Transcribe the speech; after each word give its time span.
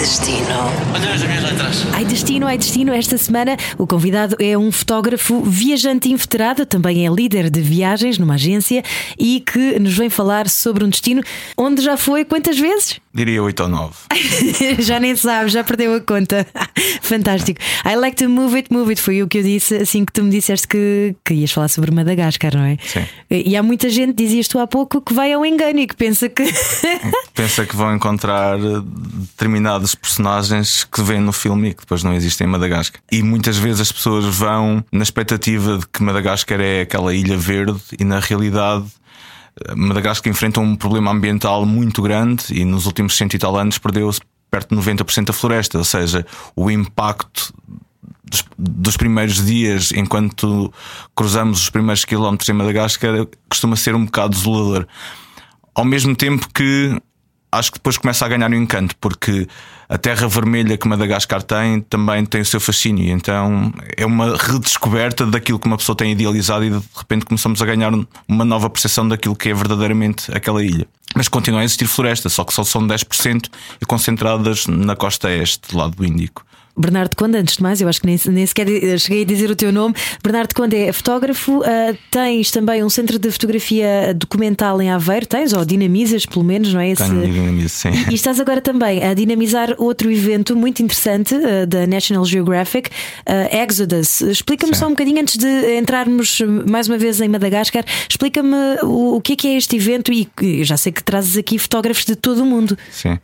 Destino. 0.00 0.46
Olha 0.94 1.12
as 1.12 1.22
minhas 1.22 1.42
letras. 1.44 1.86
Ai 1.92 2.06
destino, 2.06 2.46
ai 2.46 2.56
destino, 2.56 2.90
esta 2.90 3.18
semana 3.18 3.54
o 3.76 3.86
convidado 3.86 4.34
é 4.40 4.56
um 4.56 4.72
fotógrafo 4.72 5.42
viajante 5.42 6.08
inveterado, 6.08 6.64
também 6.64 7.06
é 7.06 7.10
líder 7.10 7.50
de 7.50 7.60
viagens 7.60 8.16
numa 8.16 8.34
agência 8.34 8.82
e 9.18 9.40
que 9.40 9.78
nos 9.78 9.94
vem 9.94 10.08
falar 10.08 10.48
sobre 10.48 10.84
um 10.84 10.88
destino 10.88 11.22
onde 11.54 11.82
já 11.82 11.98
foi 11.98 12.24
quantas 12.24 12.58
vezes? 12.58 12.98
Diria 13.12 13.42
8 13.42 13.62
ou 13.64 13.68
9. 13.68 13.94
já 14.78 15.00
nem 15.00 15.16
sabe, 15.16 15.50
já 15.50 15.64
perdeu 15.64 15.94
a 15.94 16.00
conta. 16.00 16.46
Fantástico. 17.02 17.60
I 17.84 17.96
like 17.96 18.16
to 18.16 18.28
move 18.28 18.56
it, 18.56 18.72
move 18.72 18.88
it. 18.90 19.02
Foi 19.02 19.20
o 19.20 19.26
que 19.26 19.38
eu 19.38 19.42
disse 19.42 19.76
assim 19.76 20.04
que 20.04 20.12
tu 20.12 20.22
me 20.22 20.30
disseste 20.30 20.68
que, 20.68 21.16
que 21.24 21.34
ias 21.34 21.50
falar 21.50 21.68
sobre 21.68 21.90
Madagascar, 21.90 22.56
não 22.56 22.64
é? 22.64 22.78
Sim. 22.86 23.04
E 23.28 23.56
há 23.56 23.62
muita 23.64 23.90
gente, 23.90 24.14
dizias 24.14 24.46
tu 24.46 24.60
há 24.60 24.66
pouco, 24.66 25.00
que 25.00 25.12
vai 25.12 25.32
ao 25.32 25.44
engano 25.44 25.80
e 25.80 25.88
que 25.88 25.96
pensa 25.96 26.28
que. 26.28 26.44
Pensa 27.34 27.66
que 27.66 27.74
vão 27.74 27.94
encontrar 27.94 28.60
eh, 28.60 28.82
personagens 29.94 30.84
que 30.84 31.02
vêm 31.02 31.20
no 31.20 31.32
filme 31.32 31.70
e 31.70 31.74
que 31.74 31.80
depois 31.80 32.02
não 32.02 32.12
existem 32.14 32.46
em 32.46 32.50
Madagascar. 32.50 33.00
E 33.10 33.22
muitas 33.22 33.56
vezes 33.56 33.80
as 33.80 33.92
pessoas 33.92 34.24
vão 34.24 34.84
na 34.92 35.02
expectativa 35.02 35.78
de 35.78 35.86
que 35.86 36.02
Madagascar 36.02 36.60
é 36.60 36.82
aquela 36.82 37.14
ilha 37.14 37.36
verde 37.36 37.80
e 37.98 38.04
na 38.04 38.18
realidade. 38.20 38.86
eh, 39.66 39.74
Madagascar 39.74 40.30
enfrenta 40.30 40.60
um 40.60 40.76
problema 40.76 41.10
ambiental 41.10 41.64
muito 41.66 42.02
grande 42.02 42.44
e 42.50 42.64
nos 42.64 42.86
últimos 42.86 43.16
cento 43.16 43.34
e 43.34 43.38
tal 43.38 43.56
anos 43.56 43.78
perdeu-se 43.78 44.20
perto 44.50 44.74
de 44.74 44.80
90% 44.80 45.26
da 45.26 45.32
floresta, 45.32 45.78
ou 45.78 45.84
seja, 45.84 46.26
o 46.56 46.70
impacto 46.70 47.54
dos, 48.24 48.44
dos 48.58 48.96
primeiros 48.96 49.44
dias 49.44 49.92
enquanto 49.92 50.72
cruzamos 51.14 51.62
os 51.62 51.70
primeiros 51.70 52.04
quilómetros 52.04 52.48
em 52.48 52.52
Madagascar 52.52 53.26
costuma 53.48 53.76
ser 53.76 53.94
um 53.94 54.04
bocado 54.04 54.36
desolador. 54.36 54.86
Ao 55.74 55.84
mesmo 55.84 56.14
tempo 56.16 56.48
que 56.52 57.00
acho 57.52 57.72
que 57.72 57.78
depois 57.78 57.96
começa 57.98 58.24
a 58.24 58.28
ganhar 58.28 58.50
um 58.50 58.54
encanto, 58.54 58.94
porque 59.00 59.46
a 59.88 59.98
terra 59.98 60.28
vermelha 60.28 60.76
que 60.78 60.86
Madagascar 60.86 61.42
tem 61.42 61.80
também 61.80 62.24
tem 62.24 62.40
o 62.40 62.44
seu 62.44 62.60
fascínio. 62.60 63.08
Então 63.12 63.72
é 63.96 64.06
uma 64.06 64.36
redescoberta 64.36 65.26
daquilo 65.26 65.58
que 65.58 65.66
uma 65.66 65.76
pessoa 65.76 65.96
tem 65.96 66.12
idealizado 66.12 66.64
e 66.64 66.70
de 66.70 66.82
repente 66.96 67.24
começamos 67.24 67.60
a 67.60 67.66
ganhar 67.66 67.92
uma 68.28 68.44
nova 68.44 68.70
percepção 68.70 69.06
daquilo 69.08 69.34
que 69.34 69.48
é 69.48 69.54
verdadeiramente 69.54 70.30
aquela 70.34 70.62
ilha. 70.62 70.86
Mas 71.14 71.26
continua 71.26 71.60
a 71.60 71.64
existir 71.64 71.86
floresta, 71.86 72.28
só 72.28 72.44
que 72.44 72.54
só 72.54 72.62
são 72.62 72.86
10% 72.86 73.48
e 73.80 73.84
concentradas 73.84 74.66
na 74.68 74.94
costa 74.94 75.30
este, 75.30 75.68
do 75.68 75.78
lado 75.78 75.96
do 75.96 76.06
Índico. 76.06 76.44
Bernardo 76.76 77.14
Conde, 77.16 77.36
antes 77.36 77.56
de 77.56 77.62
mais, 77.62 77.80
eu 77.80 77.88
acho 77.88 78.00
que 78.00 78.06
nem, 78.06 78.18
nem 78.26 78.46
sequer 78.46 78.66
cheguei 78.98 79.22
a 79.22 79.26
dizer 79.26 79.50
o 79.50 79.56
teu 79.56 79.72
nome. 79.72 79.94
Bernardo 80.22 80.54
Conde 80.54 80.76
é 80.76 80.92
fotógrafo, 80.92 81.62
ah, 81.64 81.94
tens 82.10 82.50
também 82.50 82.82
um 82.82 82.88
centro 82.88 83.18
de 83.18 83.30
fotografia 83.30 84.14
documental 84.14 84.80
em 84.80 84.90
Aveiro, 84.90 85.26
tens, 85.26 85.52
ou 85.52 85.64
dinamizas 85.64 86.24
pelo 86.24 86.44
menos, 86.44 86.72
não 86.72 86.80
é? 86.80 86.90
Esse... 86.90 87.04
Tenho 87.04 87.20
dinamismo, 87.22 87.68
sim. 87.68 87.90
E 88.10 88.14
estás 88.14 88.40
agora 88.40 88.60
também 88.60 89.04
a 89.04 89.14
dinamizar 89.14 89.74
outro 89.78 90.10
evento 90.10 90.56
muito 90.56 90.82
interessante 90.82 91.34
ah, 91.34 91.66
da 91.66 91.86
National 91.86 92.24
Geographic, 92.24 92.90
ah, 93.26 93.64
Exodus. 93.64 94.20
Explica-me 94.22 94.74
só 94.74 94.86
um 94.86 94.90
bocadinho 94.90 95.20
antes 95.20 95.36
de 95.36 95.76
entrarmos 95.76 96.40
mais 96.68 96.88
uma 96.88 96.98
vez 96.98 97.20
em 97.20 97.28
Madagascar, 97.28 97.84
explica-me 98.08 98.56
o, 98.82 99.16
o 99.16 99.20
que 99.20 99.34
é 99.34 99.36
que 99.36 99.48
é 99.48 99.56
este 99.56 99.76
evento 99.76 100.12
e 100.12 100.28
eu 100.40 100.64
já 100.64 100.76
sei 100.76 100.92
que 100.92 101.02
trazes 101.02 101.36
aqui 101.36 101.58
fotógrafos 101.58 102.04
de 102.04 102.16
todo 102.16 102.42
o 102.42 102.46
mundo. 102.46 102.76
Sim. 102.90 103.18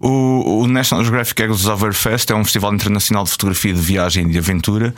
O, 0.00 0.62
o 0.62 0.66
National 0.66 1.04
Geographic 1.04 1.42
Exos 1.42 1.66
Overfest 1.66 2.30
é 2.30 2.34
um 2.34 2.37
festival 2.44 2.74
internacional 2.74 3.24
de 3.24 3.30
fotografia 3.30 3.72
de 3.72 3.80
viagem 3.80 4.26
e 4.26 4.30
de 4.30 4.38
aventura, 4.38 4.94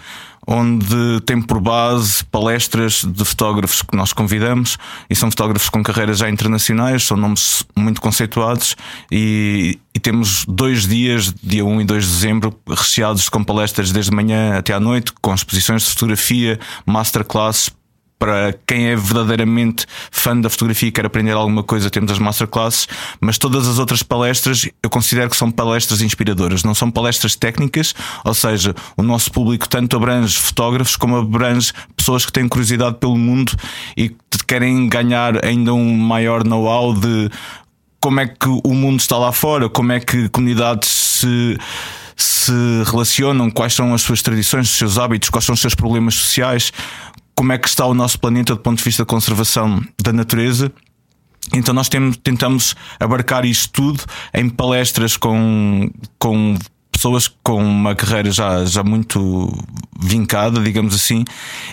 onde 0.47 1.21
tem 1.27 1.41
por 1.41 1.61
base 1.61 2.25
palestras 2.25 3.05
de 3.05 3.25
fotógrafos 3.25 3.83
que 3.83 3.97
nós 3.97 4.13
convidamos, 4.13 4.79
e 5.09 5.15
são 5.15 5.31
fotógrafos 5.31 5.69
com 5.69 5.83
carreiras 5.83 6.19
já 6.19 6.29
internacionais, 6.29 7.05
são 7.05 7.17
nomes 7.17 7.65
muito 7.77 8.01
conceituados, 8.01 8.75
e, 9.11 9.79
e 9.95 10.01
temos 10.01 10.45
dois 10.47 10.87
dias, 10.87 11.33
dia 11.43 11.65
1 11.65 11.83
e 11.83 11.85
2 11.85 12.05
de 12.05 12.11
dezembro, 12.11 12.59
recheados 12.69 13.29
com 13.29 13.45
palestras 13.45 13.93
desde 13.93 14.11
manhã 14.11 14.57
até 14.57 14.73
à 14.73 14.81
noite, 14.81 15.13
com 15.21 15.35
exposições 15.35 15.83
de 15.83 15.91
fotografia, 15.91 16.59
masterclasses 16.87 17.71
para 18.21 18.55
quem 18.67 18.89
é 18.89 18.95
verdadeiramente 18.95 19.87
fã 20.11 20.39
da 20.39 20.51
fotografia 20.51 20.91
e 20.91 20.93
quer 20.93 21.07
aprender 21.07 21.33
alguma 21.33 21.63
coisa, 21.63 21.89
temos 21.89 22.13
as 22.13 22.19
masterclasses, 22.19 22.87
mas 23.19 23.39
todas 23.39 23.67
as 23.67 23.79
outras 23.79 24.03
palestras 24.03 24.69
eu 24.83 24.91
considero 24.91 25.31
que 25.31 25.37
são 25.37 25.51
palestras 25.51 26.03
inspiradoras, 26.03 26.63
não 26.63 26.75
são 26.75 26.91
palestras 26.91 27.35
técnicas, 27.35 27.95
ou 28.23 28.35
seja, 28.35 28.75
o 28.95 29.03
nosso 29.03 29.33
público 29.33 29.67
tanto 29.67 29.97
abrange 29.97 30.37
fotógrafos 30.37 30.97
como 30.97 31.17
abrange 31.17 31.73
pessoas 31.97 32.27
que 32.27 32.33
têm 32.33 32.47
curiosidade 32.47 32.99
pelo 32.99 33.17
mundo 33.17 33.53
e 33.97 34.11
que 34.11 34.45
querem 34.47 34.87
ganhar 34.87 35.43
ainda 35.43 35.73
um 35.73 35.97
maior 35.97 36.45
know-how 36.45 36.93
de 36.93 37.31
como 37.99 38.21
é 38.21 38.27
que 38.27 38.49
o 38.49 38.75
mundo 38.75 39.01
está 39.01 39.17
lá 39.17 39.33
fora, 39.33 39.71
como 39.71 39.93
é 39.93 40.01
que 40.01 40.29
comunidades 40.29 40.89
se 40.91 41.59
se 42.21 42.53
relacionam, 42.85 43.51
quais 43.51 43.73
são 43.73 43.95
as 43.95 44.03
suas 44.03 44.21
tradições, 44.21 44.69
os 44.69 44.77
seus 44.77 44.99
hábitos, 44.99 45.31
quais 45.31 45.45
são 45.45 45.55
os 45.55 45.61
seus 45.61 45.75
problemas 45.75 46.15
sociais, 46.15 46.71
como 47.41 47.55
é 47.55 47.59
que 47.59 47.67
está 47.67 47.87
o 47.87 47.95
nosso 47.95 48.21
planeta 48.21 48.55
do 48.55 48.61
ponto 48.61 48.77
de 48.77 48.85
vista 48.85 49.03
da 49.03 49.07
conservação 49.07 49.83
da 49.99 50.13
natureza. 50.13 50.71
Então 51.55 51.73
nós 51.73 51.89
temos, 51.89 52.19
tentamos 52.19 52.77
abarcar 53.01 53.47
isto 53.47 53.73
tudo 53.73 54.05
em 54.35 54.51
palestras 54.51 55.17
com, 55.17 55.91
com 56.19 56.55
pessoas 57.01 57.29
com 57.43 57.57
uma 57.65 57.95
carreira 57.95 58.31
já, 58.31 58.63
já 58.67 58.85
muito 58.85 59.51
vincada, 59.99 60.61
digamos 60.61 60.95
assim, 60.95 61.25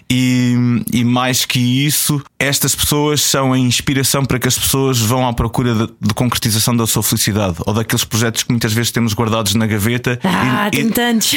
e, 0.10 0.56
e 0.92 1.04
mais 1.04 1.44
que 1.44 1.60
isso, 1.60 2.22
estas 2.40 2.74
pessoas 2.76 3.22
são 3.22 3.52
a 3.52 3.58
inspiração 3.60 4.24
para 4.26 4.40
que 4.40 4.48
as 4.48 4.58
pessoas 4.58 5.00
vão 5.00 5.28
à 5.28 5.34
procura 5.34 5.74
de, 5.76 5.88
de 6.02 6.14
concretização 6.14 6.76
da 6.76 6.88
sua 6.88 7.04
felicidade 7.04 7.58
ou 7.66 7.74
daqueles 7.74 8.04
projetos 8.06 8.44
que 8.44 8.52
muitas 8.52 8.72
vezes 8.72 8.92
temos 8.92 9.14
guardados 9.14 9.54
na 9.54 9.66
gaveta 9.68 10.18
Ah, 10.24 10.70
e, 10.74 10.78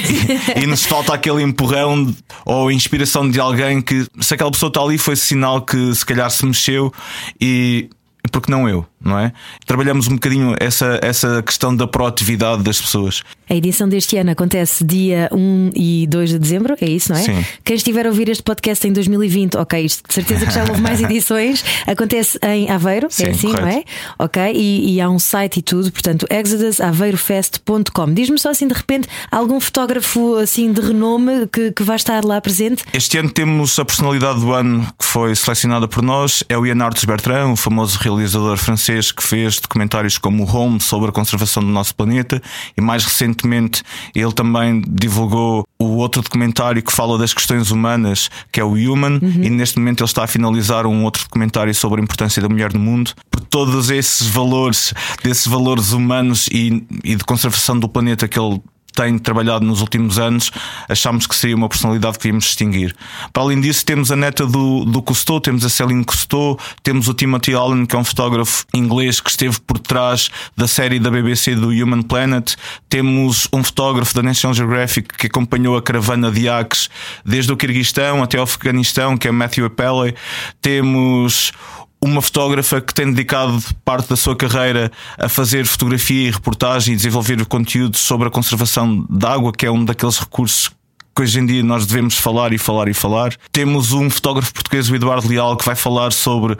e- 0.56 0.62
e 0.62 0.66
nos 0.66 0.84
falta 0.86 1.12
aquele 1.12 1.42
empurrão 1.42 2.14
ou 2.44 2.68
a 2.68 2.72
inspiração 2.72 3.28
de 3.28 3.40
alguém 3.40 3.80
que, 3.82 4.06
se 4.20 4.34
aquela 4.34 4.50
pessoa 4.52 4.68
está 4.68 4.80
ali, 4.80 4.98
foi 4.98 5.16
sinal 5.16 5.62
que 5.62 5.92
se 5.94 6.06
calhar 6.06 6.30
se 6.30 6.46
mexeu 6.46 6.92
e. 7.40 7.88
e 8.24 8.28
porque 8.30 8.50
não 8.50 8.68
eu, 8.68 8.86
não 9.00 9.18
é? 9.18 9.32
Trabalhamos 9.66 10.08
um 10.08 10.14
bocadinho 10.14 10.54
essa, 10.58 10.98
essa 11.02 11.42
questão 11.42 11.74
da 11.74 11.86
proatividade 11.86 12.62
das 12.62 12.80
pessoas. 12.80 13.22
A 13.48 13.54
edição 13.54 13.88
deste 13.88 14.16
ano 14.16 14.30
acontece 14.30 14.84
dia 14.84 15.28
1 15.32 15.70
e 15.74 16.06
2 16.08 16.30
de 16.30 16.38
dezembro, 16.38 16.76
é 16.80 16.88
isso, 16.88 17.12
não 17.12 17.18
é? 17.18 17.22
Sim. 17.22 17.44
Quem 17.64 17.76
estiver 17.76 18.06
a 18.06 18.08
ouvir 18.10 18.28
este 18.28 18.42
podcast 18.42 18.86
em 18.86 18.92
2020, 18.92 19.56
ok, 19.56 19.84
isto 19.84 20.06
de 20.06 20.14
certeza 20.14 20.46
que 20.46 20.52
já 20.52 20.64
houve 20.64 20.80
mais 20.80 21.00
edições, 21.02 21.64
acontece 21.86 22.38
em 22.42 22.70
Aveiro, 22.70 23.08
Sim, 23.10 23.24
é 23.24 23.30
assim, 23.30 23.48
não 23.48 23.54
é? 23.54 23.60
correto. 23.60 23.90
Ok, 24.18 24.52
e, 24.54 24.94
e 24.94 25.00
há 25.00 25.08
um 25.08 25.18
site 25.18 25.58
e 25.58 25.62
tudo, 25.62 25.90
portanto, 25.90 26.26
exodusaveirofest.com. 26.30 28.12
Diz-me 28.14 28.38
só 28.38 28.50
assim 28.50 28.68
de 28.68 28.74
repente 28.74 29.08
algum 29.30 29.58
fotógrafo 29.60 30.36
assim 30.36 30.72
de 30.72 30.80
renome 30.80 31.46
que, 31.46 31.72
que 31.72 31.82
vai 31.82 31.96
estar 31.96 32.24
lá 32.24 32.40
presente. 32.40 32.84
Este 32.92 33.18
ano 33.18 33.30
temos 33.30 33.78
a 33.78 33.84
personalidade 33.84 34.40
do 34.40 34.52
ano 34.52 34.86
que 34.98 35.04
foi 35.04 35.34
selecionada 35.34 35.88
por 35.88 36.02
nós, 36.02 36.44
é 36.48 36.56
o 36.56 36.66
Ian 36.66 36.82
Arthus 36.84 37.04
Bertrand, 37.04 37.52
o 37.52 37.56
famoso 37.56 37.98
realizador 38.16 38.56
francês 38.56 39.12
que 39.12 39.22
fez 39.22 39.58
documentários 39.58 40.18
como 40.18 40.44
o 40.44 40.56
Home 40.56 40.80
sobre 40.80 41.08
a 41.08 41.12
conservação 41.12 41.62
do 41.62 41.68
nosso 41.68 41.94
planeta 41.94 42.42
e 42.76 42.80
mais 42.80 43.04
recentemente 43.04 43.82
ele 44.14 44.32
também 44.32 44.82
divulgou 44.86 45.66
o 45.78 45.96
outro 45.96 46.22
documentário 46.22 46.82
que 46.82 46.92
fala 46.92 47.16
das 47.16 47.32
questões 47.32 47.70
humanas, 47.70 48.30
que 48.52 48.60
é 48.60 48.64
o 48.64 48.72
Human, 48.72 49.18
e 49.22 49.48
neste 49.48 49.78
momento 49.78 50.02
ele 50.02 50.08
está 50.08 50.24
a 50.24 50.26
finalizar 50.26 50.86
um 50.86 51.04
outro 51.04 51.22
documentário 51.24 51.74
sobre 51.74 52.00
a 52.00 52.04
importância 52.04 52.42
da 52.42 52.48
mulher 52.48 52.72
no 52.72 52.80
mundo. 52.80 53.12
Por 53.30 53.40
todos 53.40 53.90
esses 53.90 54.26
valores, 54.26 54.92
desses 55.22 55.46
valores 55.46 55.92
humanos 55.92 56.48
e, 56.52 56.86
e 57.02 57.16
de 57.16 57.24
conservação 57.24 57.78
do 57.78 57.88
planeta 57.88 58.28
que 58.28 58.38
ele 58.38 58.60
tem 58.92 59.18
trabalhado 59.18 59.64
nos 59.64 59.80
últimos 59.80 60.18
anos, 60.18 60.50
achámos 60.88 61.26
que 61.26 61.34
seria 61.34 61.56
uma 61.56 61.68
personalidade 61.68 62.18
que 62.18 62.24
devíamos 62.24 62.44
distinguir. 62.44 62.94
Para 63.32 63.42
além 63.42 63.60
disso, 63.60 63.84
temos 63.84 64.10
a 64.10 64.16
neta 64.16 64.46
do, 64.46 64.84
do 64.84 65.02
Cousteau, 65.02 65.40
temos 65.40 65.64
a 65.64 65.68
Céline 65.68 66.04
Cousteau, 66.04 66.58
temos 66.82 67.08
o 67.08 67.14
Timothy 67.14 67.54
Allen, 67.54 67.86
que 67.86 67.96
é 67.96 67.98
um 67.98 68.04
fotógrafo 68.04 68.64
inglês 68.74 69.20
que 69.20 69.30
esteve 69.30 69.60
por 69.60 69.78
trás 69.78 70.30
da 70.56 70.66
série 70.66 70.98
da 70.98 71.10
BBC 71.10 71.54
do 71.54 71.68
Human 71.68 72.02
Planet, 72.02 72.54
temos 72.88 73.48
um 73.52 73.62
fotógrafo 73.62 74.14
da 74.14 74.22
National 74.22 74.54
Geographic 74.54 75.16
que 75.16 75.26
acompanhou 75.26 75.76
a 75.76 75.82
caravana 75.82 76.30
de 76.30 76.42
Iaques 76.42 76.88
desde 77.24 77.52
o 77.52 77.56
Quirguistão 77.56 78.22
até 78.22 78.38
o 78.38 78.42
Afeganistão, 78.42 79.16
que 79.16 79.28
é 79.28 79.30
Matthew 79.30 79.66
Apelley, 79.66 80.14
temos 80.60 81.52
uma 82.02 82.22
fotógrafa 82.22 82.80
que 82.80 82.94
tem 82.94 83.12
dedicado 83.12 83.62
parte 83.84 84.08
da 84.08 84.16
sua 84.16 84.34
carreira 84.34 84.90
a 85.18 85.28
fazer 85.28 85.66
fotografia 85.66 86.28
e 86.28 86.30
reportagem 86.30 86.94
e 86.94 86.96
desenvolver 86.96 87.44
conteúdo 87.44 87.96
sobre 87.96 88.28
a 88.28 88.30
conservação 88.30 89.06
da 89.10 89.34
água, 89.34 89.52
que 89.52 89.66
é 89.66 89.70
um 89.70 89.84
daqueles 89.84 90.18
recursos 90.18 90.70
que 91.14 91.22
hoje 91.22 91.40
em 91.40 91.46
dia 91.46 91.62
nós 91.62 91.86
devemos 91.86 92.16
falar 92.16 92.52
e 92.52 92.58
falar 92.58 92.88
e 92.88 92.94
falar. 92.94 93.34
Temos 93.52 93.92
um 93.92 94.08
fotógrafo 94.08 94.54
português, 94.54 94.88
o 94.88 94.94
Eduardo 94.94 95.28
Leal, 95.28 95.56
que 95.56 95.66
vai 95.66 95.74
falar 95.74 96.12
sobre 96.12 96.56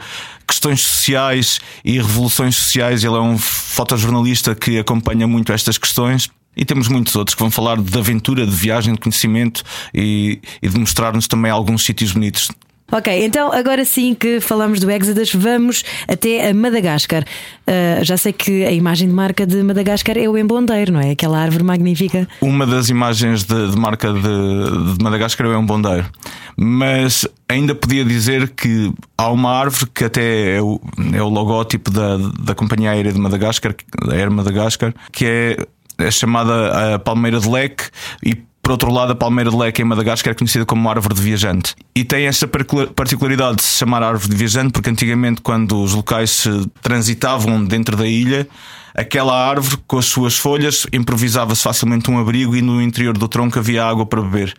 questões 0.47 0.81
sociais 0.81 1.59
e 1.83 1.93
revoluções 1.93 2.55
sociais. 2.55 3.03
Ele 3.03 3.15
é 3.15 3.19
um 3.19 3.37
fotojornalista 3.37 4.53
que 4.53 4.77
acompanha 4.77 5.25
muito 5.25 5.51
estas 5.51 5.77
questões. 5.77 6.29
E 6.55 6.65
temos 6.65 6.89
muitos 6.89 7.15
outros 7.15 7.33
que 7.33 7.41
vão 7.41 7.49
falar 7.49 7.81
de 7.81 7.97
aventura, 7.97 8.45
de 8.45 8.51
viagem, 8.51 8.93
de 8.93 8.99
conhecimento 8.99 9.63
e, 9.93 10.41
e 10.61 10.67
de 10.67 10.77
mostrar-nos 10.77 11.25
também 11.25 11.49
alguns 11.49 11.85
sítios 11.85 12.11
bonitos 12.11 12.49
Ok, 12.91 13.23
então 13.23 13.53
agora 13.53 13.85
sim 13.85 14.13
que 14.13 14.41
falamos 14.41 14.81
do 14.81 14.91
Exodus, 14.91 15.33
vamos 15.33 15.81
até 16.09 16.49
a 16.49 16.53
Madagascar. 16.53 17.23
Uh, 17.65 18.03
já 18.03 18.17
sei 18.17 18.33
que 18.33 18.65
a 18.65 18.71
imagem 18.71 19.07
de 19.07 19.13
marca 19.13 19.47
de 19.47 19.63
Madagascar 19.63 20.17
é 20.17 20.27
o 20.27 20.37
embondeiro, 20.37 20.91
não 20.91 20.99
é? 20.99 21.11
Aquela 21.11 21.39
árvore 21.39 21.63
magnífica. 21.63 22.27
Uma 22.41 22.67
das 22.67 22.89
imagens 22.89 23.45
de, 23.45 23.71
de 23.71 23.77
marca 23.77 24.11
de, 24.11 24.19
de, 24.21 25.01
Madagascar 25.01 25.47
é 25.47 25.49
o 25.51 25.61
embondeiro. 25.61 26.05
Mas 26.57 27.25
ainda 27.47 27.73
podia 27.73 28.03
dizer 28.03 28.49
que 28.49 28.91
há 29.17 29.31
uma 29.31 29.57
árvore 29.57 29.89
que 29.95 30.03
até 30.03 30.57
é 30.57 30.61
o, 30.61 30.81
é 31.13 31.21
o 31.21 31.29
logótipo 31.29 31.89
da, 31.89 32.17
da 32.43 32.53
companhia 32.53 32.91
aérea 32.91 33.13
de 33.13 33.19
Madagascar, 33.19 33.73
da 34.05 34.13
Air 34.13 34.29
Madagascar, 34.29 34.93
que 35.13 35.25
é, 35.25 35.57
é 35.97 36.11
chamada 36.11 36.95
a 36.95 36.99
Palmeira 36.99 37.39
de 37.39 37.47
Leque 37.47 37.85
e 38.21 38.50
por 38.61 38.73
outro 38.73 38.91
lado, 38.91 39.11
a 39.11 39.15
palmeira 39.15 39.49
de 39.49 39.55
leque 39.55 39.81
em 39.81 39.85
Madagascar 39.85 40.31
é 40.31 40.35
conhecida 40.35 40.65
como 40.65 40.89
árvore 40.89 41.15
de 41.15 41.21
viajante. 41.21 41.75
E 41.95 42.03
tem 42.03 42.27
esta 42.27 42.47
particularidade 42.47 43.57
de 43.57 43.63
se 43.63 43.79
chamar 43.79 44.03
árvore 44.03 44.29
de 44.29 44.35
viajante, 44.35 44.71
porque 44.71 44.89
antigamente, 44.89 45.41
quando 45.41 45.81
os 45.81 45.93
locais 45.93 46.29
se 46.29 46.67
transitavam 46.81 47.63
dentro 47.65 47.97
da 47.97 48.07
ilha, 48.07 48.47
aquela 48.93 49.33
árvore, 49.33 49.77
com 49.87 49.97
as 49.97 50.05
suas 50.05 50.37
folhas, 50.37 50.85
improvisava-se 50.93 51.63
facilmente 51.63 52.09
um 52.11 52.19
abrigo 52.19 52.55
e 52.55 52.61
no 52.61 52.81
interior 52.81 53.17
do 53.17 53.27
tronco 53.27 53.57
havia 53.57 53.83
água 53.83 54.05
para 54.05 54.21
beber. 54.21 54.53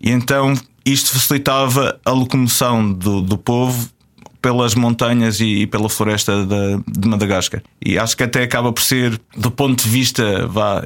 E 0.00 0.10
então 0.10 0.54
isto 0.84 1.12
facilitava 1.12 1.98
a 2.04 2.10
locomoção 2.10 2.92
do, 2.92 3.20
do 3.20 3.36
povo 3.36 3.88
pelas 4.40 4.76
montanhas 4.76 5.40
e, 5.40 5.62
e 5.62 5.66
pela 5.66 5.88
floresta 5.88 6.46
de, 6.46 7.00
de, 7.00 7.08
Madagascar. 7.08 7.60
E 7.84 7.98
acho 7.98 8.16
que 8.16 8.22
até 8.22 8.44
acaba 8.44 8.72
por 8.72 8.82
ser, 8.82 9.20
do 9.36 9.50
ponto 9.50 9.82
de 9.82 9.88
vista 9.88 10.46
vá, 10.46 10.84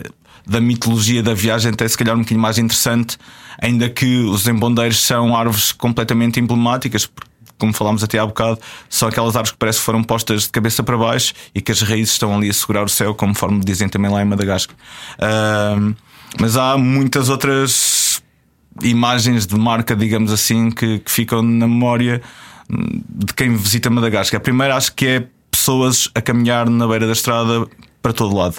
da 0.50 0.60
mitologia 0.60 1.22
da 1.22 1.32
viagem, 1.32 1.70
até 1.70 1.86
se 1.86 1.96
calhar 1.96 2.16
um 2.16 2.18
bocadinho 2.18 2.40
mais 2.40 2.58
interessante, 2.58 3.16
ainda 3.62 3.88
que 3.88 4.24
os 4.24 4.48
embondeiros 4.48 5.00
são 5.00 5.36
árvores 5.36 5.70
completamente 5.70 6.40
emblemáticas, 6.40 7.08
como 7.56 7.72
falámos 7.72 8.02
até 8.02 8.18
há 8.18 8.26
bocado, 8.26 8.58
são 8.88 9.08
aquelas 9.08 9.36
árvores 9.36 9.52
que 9.52 9.58
parece 9.58 9.78
que 9.78 9.84
foram 9.84 10.02
postas 10.02 10.42
de 10.42 10.48
cabeça 10.48 10.82
para 10.82 10.98
baixo 10.98 11.34
e 11.54 11.60
que 11.60 11.70
as 11.70 11.80
raízes 11.82 12.14
estão 12.14 12.34
ali 12.34 12.50
a 12.50 12.52
segurar 12.52 12.82
o 12.82 12.88
céu, 12.88 13.14
conforme 13.14 13.60
dizem 13.60 13.88
também 13.88 14.10
lá 14.10 14.22
em 14.22 14.24
Madagascar. 14.24 14.74
Uh, 15.20 15.94
mas 16.40 16.56
há 16.56 16.76
muitas 16.76 17.28
outras 17.28 18.20
imagens 18.82 19.46
de 19.46 19.56
marca, 19.56 19.94
digamos 19.94 20.32
assim, 20.32 20.68
que, 20.72 20.98
que 20.98 21.12
ficam 21.12 21.42
na 21.42 21.68
memória 21.68 22.20
de 22.68 23.32
quem 23.34 23.54
visita 23.54 23.88
Madagascar. 23.88 24.40
A 24.40 24.42
primeira 24.42 24.76
acho 24.76 24.92
que 24.94 25.06
é 25.06 25.26
pessoas 25.48 26.08
a 26.12 26.20
caminhar 26.20 26.68
na 26.68 26.88
beira 26.88 27.06
da 27.06 27.12
estrada 27.12 27.68
para 28.02 28.12
todo 28.12 28.34
lado. 28.34 28.56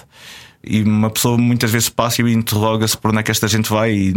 E 0.64 0.82
uma 0.82 1.10
pessoa 1.10 1.36
muitas 1.36 1.70
vezes 1.70 1.88
passa 1.88 2.22
e 2.22 2.32
interroga-se 2.32 2.96
por 2.96 3.10
onde 3.10 3.20
é 3.20 3.22
que 3.22 3.30
esta 3.30 3.48
gente 3.48 3.68
vai 3.68 3.92
e 3.92 4.12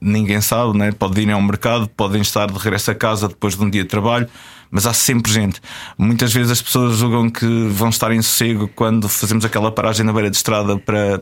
ninguém 0.00 0.40
sabe, 0.40 0.76
né? 0.76 0.90
pode 0.92 1.20
ir 1.20 1.30
ao 1.30 1.42
mercado, 1.42 1.86
podem 1.88 2.22
estar 2.22 2.50
de 2.50 2.58
regresso 2.58 2.90
a 2.90 2.94
casa 2.94 3.28
depois 3.28 3.56
de 3.56 3.62
um 3.62 3.68
dia 3.68 3.82
de 3.82 3.88
trabalho, 3.88 4.26
mas 4.70 4.86
há 4.86 4.94
sempre 4.94 5.30
gente. 5.30 5.60
Muitas 5.98 6.32
vezes 6.32 6.50
as 6.50 6.62
pessoas 6.62 6.96
julgam 6.96 7.28
que 7.28 7.46
vão 7.68 7.90
estar 7.90 8.10
em 8.10 8.22
sossego 8.22 8.68
quando 8.68 9.06
fazemos 9.08 9.44
aquela 9.44 9.70
paragem 9.70 10.04
na 10.06 10.12
beira 10.14 10.30
de 10.30 10.36
estrada 10.36 10.78
para 10.78 11.20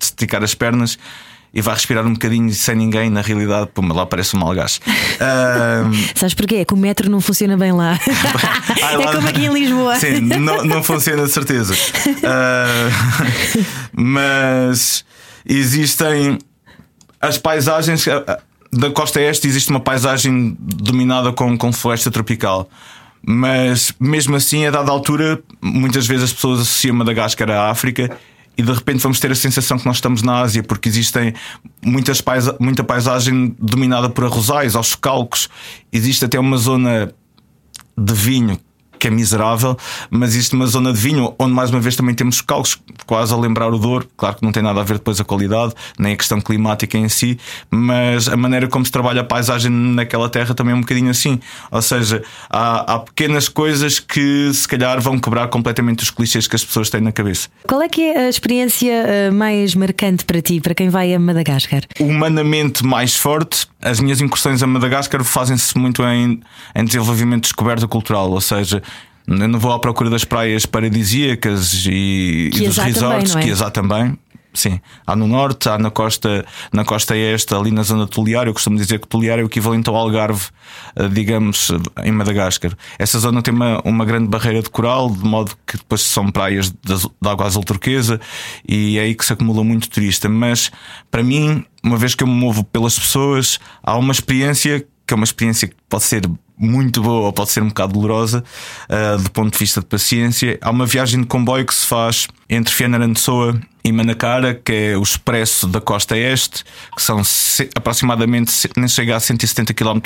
esticar 0.00 0.44
as 0.44 0.54
pernas 0.54 0.96
e 1.52 1.62
vai 1.62 1.74
respirar 1.74 2.06
um 2.06 2.12
bocadinho 2.12 2.52
sem 2.52 2.74
ninguém, 2.74 3.08
na 3.10 3.20
realidade, 3.20 3.70
pô, 3.72 3.82
lá 3.82 4.04
parece 4.04 4.36
um 4.36 4.40
malgás. 4.40 4.80
Uh... 4.86 5.92
Sabes 6.14 6.34
porquê? 6.34 6.56
É 6.56 6.64
que 6.64 6.74
o 6.74 6.76
metro 6.76 7.10
não 7.10 7.20
funciona 7.20 7.56
bem 7.56 7.72
lá. 7.72 7.98
ah, 8.82 8.92
é 8.92 9.12
como 9.12 9.28
aqui 9.28 9.46
em 9.46 9.52
Lisboa. 9.52 9.96
Sim, 9.96 10.20
não, 10.20 10.64
não 10.64 10.82
funciona 10.82 11.24
de 11.24 11.32
certeza. 11.32 11.74
Uh... 11.74 13.64
Mas 13.92 15.04
existem 15.46 16.38
as 17.20 17.38
paisagens. 17.38 18.04
Da 18.70 18.90
costa 18.90 19.18
este 19.20 19.48
existe 19.48 19.70
uma 19.70 19.80
paisagem 19.80 20.54
dominada 20.60 21.32
com, 21.32 21.56
com 21.56 21.72
floresta 21.72 22.10
tropical. 22.10 22.68
Mas 23.26 23.92
mesmo 23.98 24.36
assim, 24.36 24.66
a 24.66 24.70
dada 24.70 24.90
altura, 24.90 25.40
muitas 25.60 26.06
vezes 26.06 26.24
as 26.24 26.32
pessoas 26.32 26.60
associam 26.60 26.94
Madagascar 26.94 27.50
à 27.50 27.70
África 27.70 28.16
e 28.58 28.62
de 28.62 28.72
repente 28.72 29.00
vamos 29.00 29.20
ter 29.20 29.30
a 29.30 29.36
sensação 29.36 29.78
que 29.78 29.86
nós 29.86 29.98
estamos 29.98 30.20
na 30.20 30.40
Ásia, 30.40 30.64
porque 30.64 30.88
existem 30.88 31.32
muitas 31.80 32.20
paisa 32.20 32.56
muita 32.58 32.82
paisagem 32.82 33.54
dominada 33.56 34.10
por 34.10 34.24
arrozais, 34.24 34.74
aos 34.74 34.96
calcos. 34.96 35.48
Existe 35.92 36.24
até 36.24 36.40
uma 36.40 36.58
zona 36.58 37.14
de 37.96 38.14
vinho 38.14 38.58
que 38.98 39.08
é 39.08 39.10
miserável, 39.10 39.76
mas 40.10 40.30
existe 40.30 40.54
uma 40.54 40.66
zona 40.66 40.92
de 40.92 40.98
vinho 40.98 41.34
onde 41.38 41.52
mais 41.52 41.70
uma 41.70 41.80
vez 41.80 41.96
também 41.96 42.14
temos 42.14 42.40
calcos, 42.40 42.78
quase 43.06 43.32
a 43.32 43.36
lembrar 43.36 43.72
o 43.72 43.78
Douro. 43.78 44.08
Claro 44.16 44.36
que 44.36 44.42
não 44.42 44.52
tem 44.52 44.62
nada 44.62 44.80
a 44.80 44.84
ver 44.84 44.94
depois 44.94 45.20
a 45.20 45.24
qualidade, 45.24 45.74
nem 45.98 46.12
a 46.12 46.16
questão 46.16 46.40
climática 46.40 46.98
em 46.98 47.08
si, 47.08 47.38
mas 47.70 48.28
a 48.28 48.36
maneira 48.36 48.68
como 48.68 48.84
se 48.84 48.92
trabalha 48.92 49.20
a 49.20 49.24
paisagem 49.24 49.70
naquela 49.70 50.28
terra 50.28 50.54
também 50.54 50.72
é 50.72 50.76
um 50.76 50.80
bocadinho 50.80 51.10
assim. 51.10 51.38
Ou 51.70 51.82
seja, 51.82 52.22
há, 52.50 52.94
há 52.94 52.98
pequenas 52.98 53.48
coisas 53.48 53.98
que 53.98 54.52
se 54.52 54.66
calhar 54.66 55.00
vão 55.00 55.18
quebrar 55.18 55.48
completamente 55.48 56.02
os 56.02 56.10
clichês 56.10 56.46
que 56.46 56.56
as 56.56 56.64
pessoas 56.64 56.90
têm 56.90 57.00
na 57.00 57.12
cabeça. 57.12 57.48
Qual 57.66 57.80
é 57.82 57.88
que 57.88 58.02
é 58.02 58.26
a 58.26 58.28
experiência 58.28 58.92
eh, 58.92 59.30
mais 59.30 59.74
marcante 59.74 60.24
para 60.24 60.40
ti, 60.42 60.60
para 60.60 60.74
quem 60.74 60.88
vai 60.88 61.14
a 61.14 61.18
Madagascar? 61.18 61.82
Humanamente 62.00 62.84
mais 62.84 63.16
forte, 63.16 63.66
as 63.80 64.00
minhas 64.00 64.20
incursões 64.20 64.62
a 64.62 64.66
Madagascar 64.66 65.22
fazem-se 65.22 65.76
muito 65.78 66.02
em, 66.04 66.40
em 66.74 66.84
desenvolvimento 66.84 67.42
de 67.42 67.48
descoberta 67.48 67.86
cultural, 67.86 68.30
ou 68.30 68.40
seja, 68.40 68.82
não 69.28 69.58
vou 69.58 69.72
à 69.72 69.78
procura 69.78 70.08
das 70.08 70.24
praias 70.24 70.64
paradisíacas 70.64 71.84
e, 71.86 72.50
e 72.54 72.66
dos 72.66 72.78
resorts, 72.78 73.32
também, 73.32 73.44
é? 73.44 73.46
que 73.46 73.52
as 73.52 73.60
há 73.60 73.70
também. 73.70 74.18
Sim, 74.54 74.80
há 75.06 75.14
no 75.14 75.26
norte, 75.26 75.68
há 75.68 75.78
na 75.78 75.90
costa, 75.90 76.44
na 76.72 76.84
costa 76.84 77.14
este, 77.14 77.54
ali 77.54 77.70
na 77.70 77.82
zona 77.82 78.06
de 78.06 78.10
Tuliar. 78.10 78.46
Eu 78.46 78.54
costumo 78.54 78.76
dizer 78.76 78.98
que 78.98 79.06
Tuliar 79.06 79.38
é 79.38 79.42
o 79.42 79.46
equivalente 79.46 79.88
ao 79.88 79.94
Algarve, 79.94 80.46
eh, 80.96 81.06
digamos, 81.08 81.70
em 82.02 82.10
Madagascar. 82.10 82.72
Essa 82.98 83.18
zona 83.18 83.42
tem 83.42 83.52
uma, 83.52 83.80
uma 83.84 84.04
grande 84.04 84.26
barreira 84.26 84.62
de 84.62 84.70
coral, 84.70 85.10
de 85.10 85.22
modo 85.22 85.52
que 85.66 85.76
depois 85.76 86.00
são 86.00 86.30
praias 86.30 86.70
de, 86.70 86.96
de 86.96 87.28
água 87.28 87.46
azul 87.46 87.62
turquesa 87.62 88.18
e 88.66 88.98
é 88.98 89.02
aí 89.02 89.14
que 89.14 89.24
se 89.24 89.32
acumula 89.32 89.62
muito 89.62 89.90
turista. 89.90 90.28
Mas 90.28 90.72
para 91.10 91.22
mim, 91.22 91.64
uma 91.84 91.98
vez 91.98 92.14
que 92.14 92.24
eu 92.24 92.26
me 92.26 92.34
movo 92.34 92.64
pelas 92.64 92.98
pessoas, 92.98 93.60
há 93.82 93.96
uma 93.96 94.12
experiência 94.12 94.84
que 95.06 95.14
é 95.14 95.16
uma 95.16 95.24
experiência 95.24 95.68
que 95.68 95.76
pode 95.88 96.04
ser 96.04 96.28
muito 96.58 97.00
boa 97.02 97.26
ou 97.26 97.32
pode 97.32 97.50
ser 97.50 97.62
um 97.62 97.68
bocado 97.68 97.92
dolorosa 97.92 98.42
uh, 98.88 99.22
do 99.22 99.30
ponto 99.30 99.52
de 99.52 99.58
vista 99.58 99.80
de 99.80 99.86
paciência. 99.86 100.58
Há 100.60 100.70
uma 100.70 100.86
viagem 100.86 101.20
de 101.20 101.26
comboio 101.26 101.64
que 101.64 101.74
se 101.74 101.86
faz 101.86 102.26
entre 102.48 102.74
Fianarantsoa 102.74 103.60
e 103.84 103.92
Manacara, 103.92 104.54
que 104.54 104.72
é 104.72 104.96
o 104.96 105.02
expresso 105.02 105.66
da 105.66 105.80
costa 105.80 106.16
este, 106.16 106.64
que 106.96 107.02
são 107.02 107.22
aproximadamente, 107.76 108.52
nem 108.76 108.88
chega 108.88 109.16
a 109.16 109.20
170 109.20 109.72
km 109.72 109.98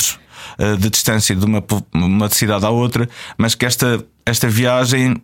uh, 0.58 0.76
de 0.76 0.90
distância 0.90 1.34
de 1.34 1.44
uma, 1.44 1.64
uma 1.93 2.28
cidade 2.28 2.67
à 2.67 2.70
outra, 2.70 3.08
mas 3.38 3.55
que 3.55 3.65
esta, 3.65 4.05
esta 4.27 4.48
viagem 4.48 5.17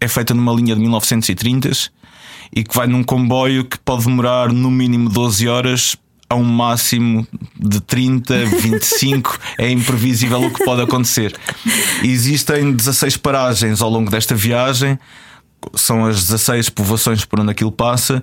é 0.00 0.08
feita 0.08 0.34
numa 0.34 0.52
linha 0.52 0.74
de 0.74 0.80
1930 0.80 1.70
e 2.54 2.64
que 2.64 2.74
vai 2.74 2.86
num 2.86 3.02
comboio 3.02 3.64
que 3.64 3.78
pode 3.78 4.04
demorar 4.04 4.52
no 4.52 4.70
mínimo 4.70 5.08
12 5.08 5.48
horas 5.48 5.96
a 6.30 6.34
um 6.34 6.44
máximo 6.44 7.26
de 7.58 7.80
30, 7.80 8.44
25, 8.46 9.38
é 9.58 9.70
imprevisível 9.70 10.42
o 10.42 10.52
que 10.52 10.64
pode 10.64 10.82
acontecer. 10.82 11.34
Existem 12.02 12.72
16 12.72 13.16
paragens 13.16 13.80
ao 13.80 13.88
longo 13.88 14.10
desta 14.10 14.34
viagem, 14.34 14.98
são 15.74 16.04
as 16.04 16.24
16 16.26 16.68
povoações 16.70 17.24
por 17.24 17.40
onde 17.40 17.50
aquilo 17.50 17.72
passa. 17.72 18.22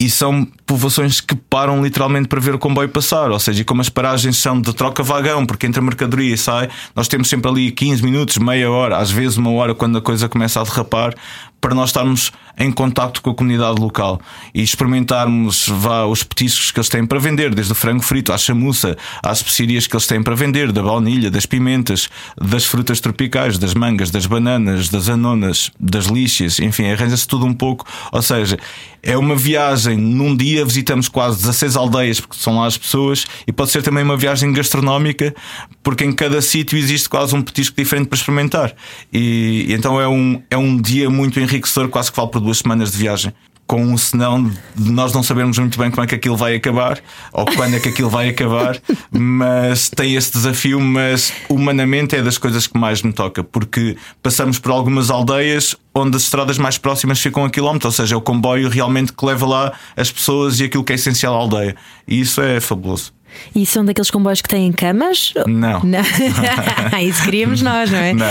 E 0.00 0.08
são 0.08 0.46
povoações 0.64 1.20
que 1.20 1.34
param 1.34 1.82
literalmente 1.82 2.28
para 2.28 2.38
ver 2.38 2.54
o 2.54 2.58
comboio 2.58 2.88
passar. 2.88 3.32
Ou 3.32 3.40
seja, 3.40 3.62
e 3.62 3.64
como 3.64 3.80
as 3.80 3.88
paragens 3.88 4.36
são 4.36 4.60
de 4.60 4.72
troca 4.72 5.02
vagão, 5.02 5.44
porque 5.44 5.66
entre 5.66 5.80
a 5.80 5.82
mercadoria 5.82 6.34
e 6.34 6.38
sai, 6.38 6.68
nós 6.94 7.08
temos 7.08 7.28
sempre 7.28 7.50
ali 7.50 7.72
15 7.72 8.04
minutos, 8.04 8.38
meia 8.38 8.70
hora, 8.70 8.96
às 8.98 9.10
vezes 9.10 9.36
uma 9.36 9.50
hora, 9.50 9.74
quando 9.74 9.98
a 9.98 10.00
coisa 10.00 10.28
começa 10.28 10.60
a 10.60 10.62
derrapar, 10.62 11.14
para 11.60 11.74
nós 11.74 11.90
estarmos 11.90 12.32
em 12.58 12.72
contacto 12.72 13.22
com 13.22 13.30
a 13.30 13.34
comunidade 13.34 13.80
local 13.80 14.20
e 14.52 14.62
experimentarmos 14.62 15.68
vá, 15.68 16.04
os 16.06 16.22
petiscos 16.24 16.70
que 16.72 16.78
eles 16.78 16.88
têm 16.88 17.06
para 17.06 17.18
vender, 17.18 17.54
desde 17.54 17.72
o 17.72 17.74
frango 17.74 18.02
frito 18.02 18.32
à 18.32 18.38
chamuça, 18.38 18.96
às 19.22 19.38
especiarias 19.38 19.86
que 19.86 19.94
eles 19.94 20.06
têm 20.06 20.22
para 20.22 20.34
vender, 20.34 20.72
da 20.72 20.82
baunilha, 20.82 21.30
das 21.30 21.46
pimentas, 21.46 22.08
das 22.36 22.64
frutas 22.64 23.00
tropicais, 23.00 23.58
das 23.58 23.74
mangas, 23.74 24.10
das 24.10 24.26
bananas, 24.26 24.88
das 24.88 25.08
anonas, 25.08 25.70
das 25.78 26.06
lixias, 26.06 26.58
enfim, 26.58 26.90
arranja-se 26.90 27.26
tudo 27.26 27.46
um 27.46 27.54
pouco. 27.54 27.86
Ou 28.10 28.22
seja, 28.22 28.58
é 29.02 29.16
uma 29.16 29.36
viagem, 29.36 29.96
num 29.96 30.36
dia 30.36 30.64
visitamos 30.64 31.08
quase 31.08 31.38
16 31.38 31.76
aldeias, 31.76 32.20
porque 32.20 32.36
são 32.36 32.58
lá 32.58 32.66
as 32.66 32.76
pessoas, 32.76 33.26
e 33.46 33.52
pode 33.52 33.70
ser 33.70 33.82
também 33.82 34.02
uma 34.02 34.16
viagem 34.16 34.52
gastronómica, 34.52 35.34
porque 35.82 36.04
em 36.04 36.12
cada 36.12 36.42
sítio 36.42 36.76
existe 36.76 37.08
quase 37.08 37.34
um 37.34 37.42
petisco 37.42 37.76
diferente 37.76 38.08
para 38.08 38.16
experimentar. 38.16 38.74
E 39.12 39.66
então 39.70 40.00
é 40.00 40.08
um, 40.08 40.42
é 40.50 40.56
um 40.56 40.76
dia 40.76 41.08
muito 41.08 41.38
enriquecedor, 41.48 41.88
quase 41.88 42.10
que 42.10 42.16
vale 42.16 42.30
por 42.30 42.40
duas 42.40 42.58
semanas 42.58 42.92
de 42.92 42.98
viagem. 42.98 43.32
Com 43.66 43.82
um 43.82 43.98
senão 43.98 44.50
de 44.74 44.90
nós 44.90 45.12
não 45.12 45.22
sabermos 45.22 45.58
muito 45.58 45.78
bem 45.78 45.90
como 45.90 46.02
é 46.02 46.06
que 46.06 46.14
aquilo 46.14 46.38
vai 46.38 46.54
acabar 46.54 46.98
ou 47.34 47.44
quando 47.44 47.74
é 47.74 47.78
que 47.80 47.90
aquilo 47.90 48.08
vai 48.08 48.30
acabar, 48.30 48.80
mas 49.10 49.90
tem 49.90 50.14
esse 50.14 50.32
desafio. 50.32 50.80
Mas 50.80 51.34
humanamente 51.50 52.16
é 52.16 52.22
das 52.22 52.38
coisas 52.38 52.66
que 52.66 52.78
mais 52.78 53.02
me 53.02 53.12
toca, 53.12 53.44
porque 53.44 53.94
passamos 54.22 54.58
por 54.58 54.72
algumas 54.72 55.10
aldeias 55.10 55.76
onde 55.94 56.16
as 56.16 56.22
estradas 56.22 56.56
mais 56.56 56.78
próximas 56.78 57.20
ficam 57.20 57.44
a 57.44 57.50
quilómetro, 57.50 57.88
ou 57.88 57.92
seja, 57.92 58.14
é 58.14 58.16
o 58.16 58.22
comboio 58.22 58.70
realmente 58.70 59.12
que 59.12 59.26
leva 59.26 59.46
lá 59.46 59.72
as 59.94 60.10
pessoas 60.10 60.60
e 60.60 60.64
aquilo 60.64 60.82
que 60.82 60.92
é 60.92 60.94
essencial 60.94 61.34
à 61.34 61.38
aldeia. 61.38 61.76
E 62.06 62.20
isso 62.20 62.40
é 62.40 62.60
fabuloso. 62.60 63.12
E 63.54 63.64
são 63.66 63.84
daqueles 63.84 64.10
comboios 64.10 64.40
que 64.40 64.48
têm 64.48 64.72
camas? 64.72 65.32
Não. 65.46 65.80
Não. 65.82 66.00
Isso 67.02 67.22
queríamos 67.24 67.62
nós, 67.62 67.90
não 67.90 67.98
é? 67.98 68.12
Não. 68.12 68.26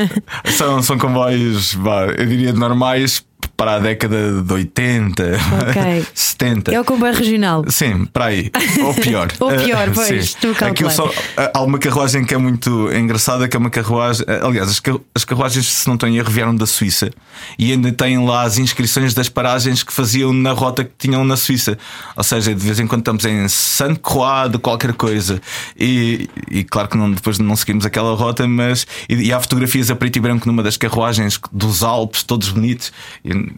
São, 0.52 0.82
são 0.82 0.98
comboios, 0.98 1.76
eu 2.18 2.26
diria, 2.26 2.52
normais 2.52 3.24
para 3.60 3.74
a 3.74 3.78
década 3.78 4.40
de 4.42 4.50
80, 4.54 5.22
Ok. 5.68 6.06
70. 6.14 6.72
É 6.72 6.80
o 6.80 6.84
comboio 6.84 7.12
regional. 7.12 7.62
Sim, 7.68 8.06
para 8.06 8.26
aí. 8.26 8.50
Ou 8.82 8.94
pior. 8.94 9.30
Ou 9.38 9.50
pior, 9.50 9.88
Eh, 9.88 9.92
pois. 9.94 10.34
Aquilo 10.62 10.90
só, 10.90 11.10
eh, 11.36 11.50
há 11.52 11.60
uma 11.60 11.78
carruagem 11.78 12.24
que 12.24 12.32
é 12.32 12.38
muito 12.38 12.90
engraçada, 12.90 13.46
que 13.46 13.54
é 13.54 13.60
uma 13.60 13.68
carruagem. 13.68 14.24
eh, 14.26 14.40
Aliás, 14.42 14.70
as, 14.70 14.80
car- 14.80 14.96
as 15.14 15.26
carruagens, 15.26 15.66
se 15.68 15.86
não 15.86 15.98
em 16.08 16.16
erro, 16.16 16.30
vieram 16.30 16.56
da 16.56 16.64
Suíça 16.64 17.10
e 17.58 17.70
ainda 17.70 17.92
têm 17.92 18.24
lá 18.26 18.44
as 18.44 18.56
inscrições 18.56 19.12
das 19.12 19.28
paragens 19.28 19.82
que 19.82 19.92
faziam 19.92 20.32
na 20.32 20.52
rota 20.52 20.82
que 20.82 20.92
tinham 20.98 21.22
na 21.22 21.36
Suíça. 21.36 21.76
Ou 22.16 22.24
seja, 22.24 22.54
de 22.54 22.64
vez 22.64 22.80
em 22.80 22.86
quando 22.86 23.00
estamos 23.02 23.26
em 23.26 23.46
Sainte 23.48 24.00
Croix 24.00 24.50
de 24.50 24.56
qualquer 24.58 24.94
coisa. 24.94 25.38
E, 25.78 26.30
e 26.50 26.64
claro 26.64 26.88
que 26.88 26.96
não, 26.96 27.12
depois 27.12 27.38
não 27.38 27.54
seguimos 27.56 27.84
aquela 27.84 28.14
rota, 28.16 28.48
mas. 28.48 28.86
E, 29.06 29.16
e 29.26 29.32
há 29.34 29.38
fotografias 29.38 29.90
a 29.90 29.94
preto 29.96 30.16
e 30.16 30.20
branco 30.20 30.46
numa 30.46 30.62
das 30.62 30.78
carruagens 30.78 31.38
dos 31.52 31.82
Alpes, 31.82 32.22
todos 32.22 32.48
bonitos. 32.48 32.90
E, 33.22 33.49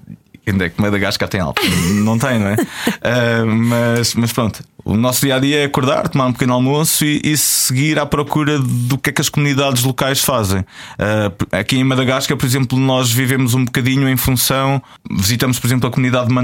Ainda 0.46 0.66
é 0.66 0.68
que 0.68 0.80
Madagascar 0.80 1.28
tem 1.28 1.40
Alpes? 1.40 1.64
Não 1.94 2.18
tem, 2.18 2.38
não 2.38 2.48
é? 2.48 2.56
Ah, 3.04 3.44
mas, 3.44 4.14
mas 4.14 4.32
pronto, 4.32 4.62
o 4.84 4.96
nosso 4.96 5.24
dia 5.24 5.36
a 5.36 5.38
dia 5.38 5.60
é 5.60 5.64
acordar, 5.64 6.08
tomar 6.08 6.26
um 6.26 6.32
pequeno 6.32 6.54
almoço 6.54 7.04
e, 7.04 7.20
e 7.24 7.36
seguir 7.36 7.98
à 7.98 8.06
procura 8.06 8.58
do 8.58 8.96
que 8.96 9.10
é 9.10 9.12
que 9.12 9.20
as 9.20 9.28
comunidades 9.28 9.82
locais 9.82 10.20
fazem. 10.20 10.64
Ah, 10.98 11.58
aqui 11.58 11.76
em 11.78 11.84
Madagascar, 11.84 12.36
por 12.36 12.46
exemplo, 12.46 12.78
nós 12.78 13.10
vivemos 13.10 13.54
um 13.54 13.64
bocadinho 13.64 14.08
em 14.08 14.16
função. 14.16 14.82
Visitamos, 15.10 15.58
por 15.58 15.66
exemplo, 15.66 15.88
a 15.88 15.92
comunidade 15.92 16.28
de 16.28 16.34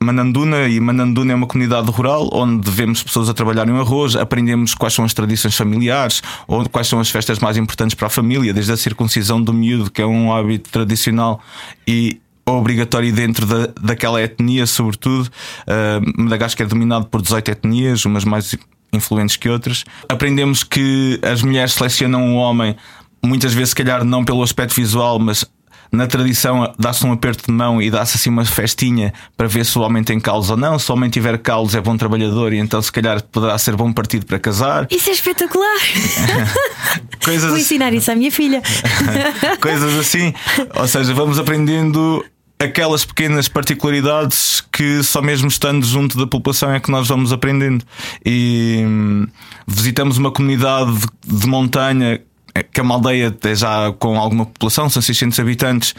Mananduna 0.00 0.68
e 0.68 0.80
Mananduna 0.80 1.32
é 1.32 1.34
uma 1.34 1.46
comunidade 1.46 1.90
rural 1.90 2.28
onde 2.32 2.70
vemos 2.70 3.02
pessoas 3.02 3.28
a 3.28 3.34
trabalhar 3.34 3.68
em 3.68 3.78
arroz, 3.78 4.16
aprendemos 4.16 4.74
quais 4.74 4.94
são 4.94 5.04
as 5.04 5.14
tradições 5.14 5.56
familiares 5.56 6.22
ou 6.46 6.68
quais 6.68 6.88
são 6.88 6.98
as 6.98 7.10
festas 7.10 7.38
mais 7.38 7.56
importantes 7.56 7.94
para 7.94 8.06
a 8.06 8.10
família, 8.10 8.52
desde 8.52 8.72
a 8.72 8.76
circuncisão 8.76 9.40
do 9.40 9.52
miúdo, 9.52 9.90
que 9.90 10.02
é 10.02 10.06
um 10.06 10.32
hábito 10.32 10.70
tradicional, 10.70 11.40
e 11.86 12.20
obrigatório 12.46 13.12
dentro 13.12 13.46
da, 13.46 13.68
daquela 13.80 14.22
etnia, 14.22 14.66
sobretudo. 14.66 15.30
Uh, 15.66 16.22
Madagascar 16.22 16.66
é 16.66 16.68
dominado 16.68 17.06
por 17.06 17.22
18 17.22 17.50
etnias, 17.50 18.04
umas 18.04 18.24
mais 18.24 18.54
influentes 18.92 19.36
que 19.36 19.48
outras. 19.48 19.84
Aprendemos 20.08 20.62
que 20.62 21.18
as 21.22 21.42
mulheres 21.42 21.72
selecionam 21.72 22.34
o 22.34 22.36
homem, 22.36 22.76
muitas 23.22 23.52
vezes, 23.52 23.70
se 23.70 23.76
calhar, 23.76 24.04
não 24.04 24.24
pelo 24.24 24.42
aspecto 24.42 24.74
visual, 24.74 25.18
mas 25.18 25.44
na 25.94 26.06
tradição 26.06 26.72
dá-se 26.78 27.06
um 27.06 27.12
aperto 27.12 27.46
de 27.46 27.52
mão 27.52 27.80
e 27.80 27.90
dá-se 27.90 28.16
assim 28.16 28.28
uma 28.28 28.44
festinha 28.44 29.12
para 29.36 29.46
ver 29.46 29.64
se 29.64 29.78
o 29.78 29.82
homem 29.82 30.02
tem 30.02 30.18
calos 30.18 30.50
ou 30.50 30.56
não. 30.56 30.78
Se 30.78 30.90
o 30.90 30.94
homem 30.94 31.08
tiver 31.08 31.38
calos, 31.38 31.74
é 31.74 31.80
bom 31.80 31.96
trabalhador 31.96 32.52
e 32.52 32.58
então, 32.58 32.82
se 32.82 32.90
calhar, 32.90 33.22
poderá 33.22 33.56
ser 33.58 33.76
bom 33.76 33.92
partido 33.92 34.26
para 34.26 34.38
casar. 34.38 34.86
Isso 34.90 35.08
é 35.10 35.12
espetacular! 35.12 35.78
Coisas 37.24 37.48
Vou 37.48 37.58
ensinar 37.58 37.92
isso 37.94 38.10
à 38.10 38.14
minha 38.14 38.30
filha. 38.30 38.62
coisas 39.60 39.98
assim. 39.98 40.34
Ou 40.74 40.86
seja, 40.86 41.14
vamos 41.14 41.38
aprendendo 41.38 42.24
aquelas 42.64 43.04
pequenas 43.04 43.48
particularidades 43.48 44.62
que 44.72 45.02
só 45.02 45.22
mesmo 45.22 45.48
estando 45.48 45.84
junto 45.86 46.18
da 46.18 46.26
população 46.26 46.72
é 46.72 46.80
que 46.80 46.90
nós 46.90 47.06
vamos 47.06 47.32
aprendendo. 47.32 47.84
E 48.24 48.82
hum, 48.84 49.26
visitamos 49.66 50.18
uma 50.18 50.30
comunidade 50.30 50.92
de, 51.24 51.46
montanha, 51.46 52.20
que 52.72 52.80
é 52.80 52.82
uma 52.82 52.94
aldeia 52.94 53.34
já 53.54 53.92
com 53.92 54.18
alguma 54.18 54.46
população, 54.46 54.88
são 54.88 55.00
600 55.00 55.38
habitantes. 55.38 55.94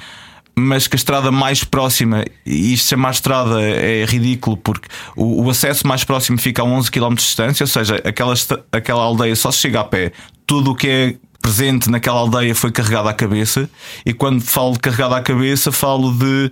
Mas 0.57 0.87
que 0.87 0.95
a 0.95 0.97
estrada 0.97 1.31
mais 1.31 1.65
próxima, 1.65 2.23
e 2.45 2.73
isto 2.73 2.87
chamar 2.87 3.11
estrada 3.11 3.61
é 3.61 4.05
ridículo, 4.05 4.55
porque 4.55 4.87
o, 5.13 5.43
o 5.43 5.49
acesso 5.49 5.85
mais 5.85 6.05
próximo 6.05 6.37
fica 6.37 6.61
a 6.61 6.65
11 6.65 6.89
km 6.89 7.09
de 7.09 7.15
distância, 7.15 7.65
ou 7.65 7.67
seja, 7.67 8.01
aquela, 8.05 8.33
aquela 8.71 9.03
aldeia 9.03 9.35
só 9.35 9.51
se 9.51 9.59
chega 9.59 9.81
a 9.81 9.83
pé. 9.83 10.13
Tudo 10.47 10.71
o 10.71 10.75
que 10.75 10.87
é 10.87 11.15
presente 11.41 11.89
naquela 11.89 12.19
aldeia 12.19 12.55
foi 12.55 12.71
carregado 12.71 13.07
à 13.07 13.13
cabeça. 13.13 13.69
E 14.05 14.13
quando 14.13 14.41
falo 14.41 14.73
de 14.73 14.79
carregado 14.79 15.15
à 15.15 15.21
cabeça, 15.21 15.71
falo 15.71 16.11
de 16.11 16.51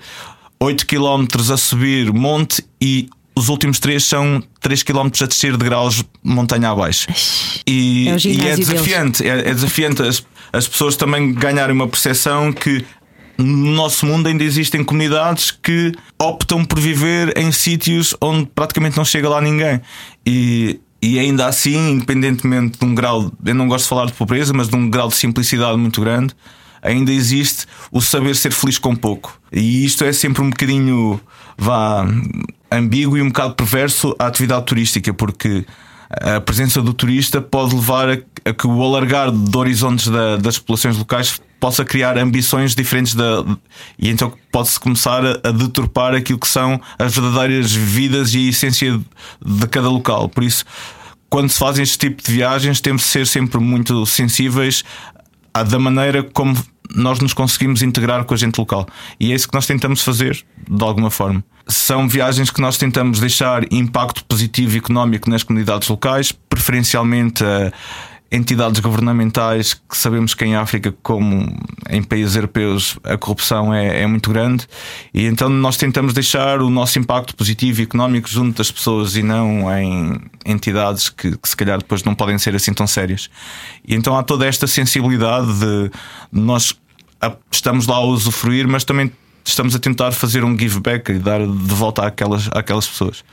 8 0.60 0.86
km 0.86 1.25
a 1.52 1.58
subir 1.58 2.13
monte 2.13 2.63
e 2.82 3.10
os 3.36 3.50
últimos 3.50 3.80
3 3.80 4.04
são 4.04 4.44
3 4.62 4.84
km 4.84 5.10
a 5.22 5.25
descer 5.25 5.58
de 5.58 5.66
graus 5.66 6.04
montanha 6.24 6.70
abaixo. 6.70 7.08
E 7.68 8.08
É 8.10 8.28
e 8.28 8.48
é 8.48 8.56
desafiante, 8.56 9.28
é, 9.28 9.50
é 9.50 9.54
desafiante 9.54 10.02
as, 10.04 10.24
as 10.52 10.68
pessoas 10.68 10.96
também 10.96 11.34
ganharem 11.34 11.75
uma 11.75 11.88
percepção 11.88 12.54
que 12.54 12.86
no 13.38 13.72
nosso 13.72 14.06
mundo 14.06 14.28
ainda 14.28 14.44
existem 14.44 14.84
comunidades 14.84 15.50
que 15.52 15.92
optam 16.20 16.63
por 16.63 16.80
viver 16.80 17.36
em 17.38 17.52
sítios 17.52 18.16
onde 18.22 18.46
praticamente 18.54 18.96
não 18.96 19.04
chega 19.04 19.28
lá 19.28 19.42
ninguém. 19.42 19.82
E, 20.25 20.80
e 21.05 21.19
ainda 21.19 21.45
assim, 21.48 21.91
independentemente 21.91 22.79
de 22.79 22.86
um 22.86 22.95
grau, 22.95 23.31
eu 23.45 23.53
não 23.55 23.67
gosto 23.67 23.83
de 23.83 23.89
falar 23.89 24.05
de 24.05 24.13
pobreza, 24.13 24.53
mas 24.53 24.69
de 24.69 24.75
um 24.75 24.89
grau 24.89 25.10
de 25.10 25.15
simplicidade 25.15 25.77
muito 25.77 26.00
grande, 26.00 26.33
ainda 26.81 27.12
existe 27.12 27.65
o 27.91 28.01
saber 28.01 28.36
ser 28.36 28.51
feliz 28.51 28.77
com 28.77 28.95
pouco. 28.95 29.38
E 29.51 29.86
isto 29.86 30.03
é 30.05 30.13
sempre 30.13 30.41
um 30.41 30.50
bocadinho 30.50 31.19
vá 31.57 32.05
ambíguo 32.72 33.17
e 33.17 33.22
um 33.22 33.27
bocado 33.27 33.55
perverso 33.55 34.15
à 34.17 34.27
atividade 34.27 34.65
turística, 34.65 35.13
porque 35.13 35.65
a 36.10 36.39
presença 36.39 36.81
do 36.81 36.93
turista 36.93 37.41
pode 37.41 37.75
levar 37.75 38.10
a, 38.10 38.53
que 38.53 38.67
o 38.67 38.81
alargar 38.83 39.31
de 39.31 39.57
horizontes 39.57 40.07
da- 40.07 40.38
das 40.38 40.57
populações 40.60 40.98
locais 40.98 41.39
possa 41.63 41.86
criar 41.86 42.17
ambições 42.17 42.75
diferentes 42.75 43.15
da, 43.15 43.41
e 43.98 44.10
então 44.10 44.34
pode-se 44.51 44.77
começar 44.77 45.25
a, 45.25 45.39
a 45.48 45.51
deturpar 45.51 46.13
aquilo 46.13 46.38
que 46.38 46.48
são 46.50 46.77
as 47.00 47.15
verdadeiras 47.15 47.72
vidas 47.72 48.34
e 48.34 48.48
a 48.48 48.50
essência 48.50 48.91
de, 48.91 49.05
de 49.60 49.67
cada 49.67 49.88
local. 49.88 50.27
Por 50.27 50.43
isso, 50.43 50.65
quando 51.29 51.48
se 51.48 51.58
fazem 51.58 51.82
este 51.82 51.98
tipo 51.98 52.22
de 52.22 52.29
viagens, 52.34 52.82
temos 52.82 53.03
de 53.03 53.08
ser 53.08 53.25
sempre 53.25 53.62
muito 53.62 54.05
sensíveis 54.05 54.84
à- 55.53 55.63
da 55.63 55.79
maneira 55.79 56.22
como 56.22 56.53
nós 56.93 57.20
nos 57.22 57.34
conseguimos 57.34 57.82
integrar 57.82 58.25
com 58.25 58.34
a 58.34 58.38
gente 58.38 58.58
local. 58.58 58.86
E 59.17 59.32
é 59.32 59.36
isso 59.36 59.48
que 59.48 59.53
nós 59.53 59.65
tentamos 59.65 60.03
fazer, 60.03 60.43
de 60.70 60.84
alguma 60.84 61.10
forma. 61.10 61.41
São 61.65 62.10
viagens 62.10 62.51
que 62.51 62.60
nós 62.60 62.77
tentamos 62.77 63.22
deixar 63.22 63.72
impacto 63.72 64.25
positivo 64.25 64.75
e 64.75 64.79
económico 64.79 65.29
nas 65.29 65.43
comunidades 65.43 65.88
locais, 65.88 66.34
preferencialmente 66.50 67.41
a 67.41 67.72
entidades 68.34 68.80
governamentais 68.80 69.75
que 69.75 69.96
sabemos 69.96 70.34
que 70.34 70.44
em 70.44 70.56
África, 70.56 70.94
como 71.04 71.56
em 71.88 72.02
países 72.02 72.36
europeus, 72.36 72.98
a 73.04 73.16
corrupção 73.16 73.72
é, 73.72 74.02
é 74.02 74.08
muito 74.08 74.32
grande, 74.32 74.68
e 75.13 75.25
então 75.25 75.48
nós 75.48 75.78
tentamos 75.78 76.13
deixar 76.13 76.60
o 76.60 76.70
nosso 76.70 76.98
impacto 76.98 77.36
positivo 77.36 77.82
e 77.82 77.84
económico 77.84 78.28
junto 78.28 78.58
das 78.58 78.72
pessoas 78.72 79.16
e 79.16 79.22
não 79.22 79.72
em 79.78 80.20
entidades 80.44 81.10
que, 81.10 81.38
que 81.38 81.48
se 81.48 81.56
calhar 81.56 81.78
depois 81.78 82.04
não 82.04 82.16
podem 82.16 82.40
ser 82.40 82.56
assim 82.56 82.74
tão 82.74 82.88
sérias. 82.88 83.30
E 83.88 83.94
então 83.94 84.18
há 84.18 84.24
toda 84.24 84.48
esta 84.48 84.66
sensibilidade 84.66 85.54
de 85.60 85.92
nós 86.32 86.75
estamos 87.52 87.86
lá 87.86 87.98
a 87.98 88.02
usufruir, 88.02 88.68
mas 88.68 88.84
também 88.84 89.12
estamos 89.46 89.75
a 89.75 89.80
tentar 89.80 90.12
fazer 90.12 90.44
um 90.44 90.58
give 90.58 90.80
back 90.80 91.12
e 91.12 91.20
dar 91.20 91.40
de 91.40 91.75
volta 91.75 92.08
àquelas, 92.08 92.50
àquelas 92.52 92.88
pessoas. 92.88 93.24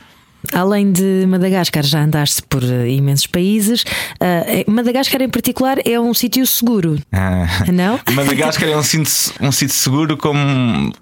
Além 0.53 0.91
de 0.91 1.27
Madagascar, 1.29 1.85
já 1.85 2.03
andaste 2.03 2.43
por 2.43 2.63
eh, 2.63 2.89
imensos 2.91 3.27
países. 3.27 3.85
Eh, 4.21 4.65
Madagascar, 4.67 5.21
em 5.21 5.29
particular, 5.29 5.79
é 5.85 6.01
um 6.01 6.15
sítio 6.15 6.47
seguro. 6.47 6.99
Ah. 7.13 7.47
Não? 7.73 8.01
Madagascar 8.15 8.69
é 8.69 8.77
um 8.77 8.83
sítio, 8.83 9.35
um 9.41 9.53
sítio 9.53 9.75
seguro 9.75 10.17
como 10.17 10.93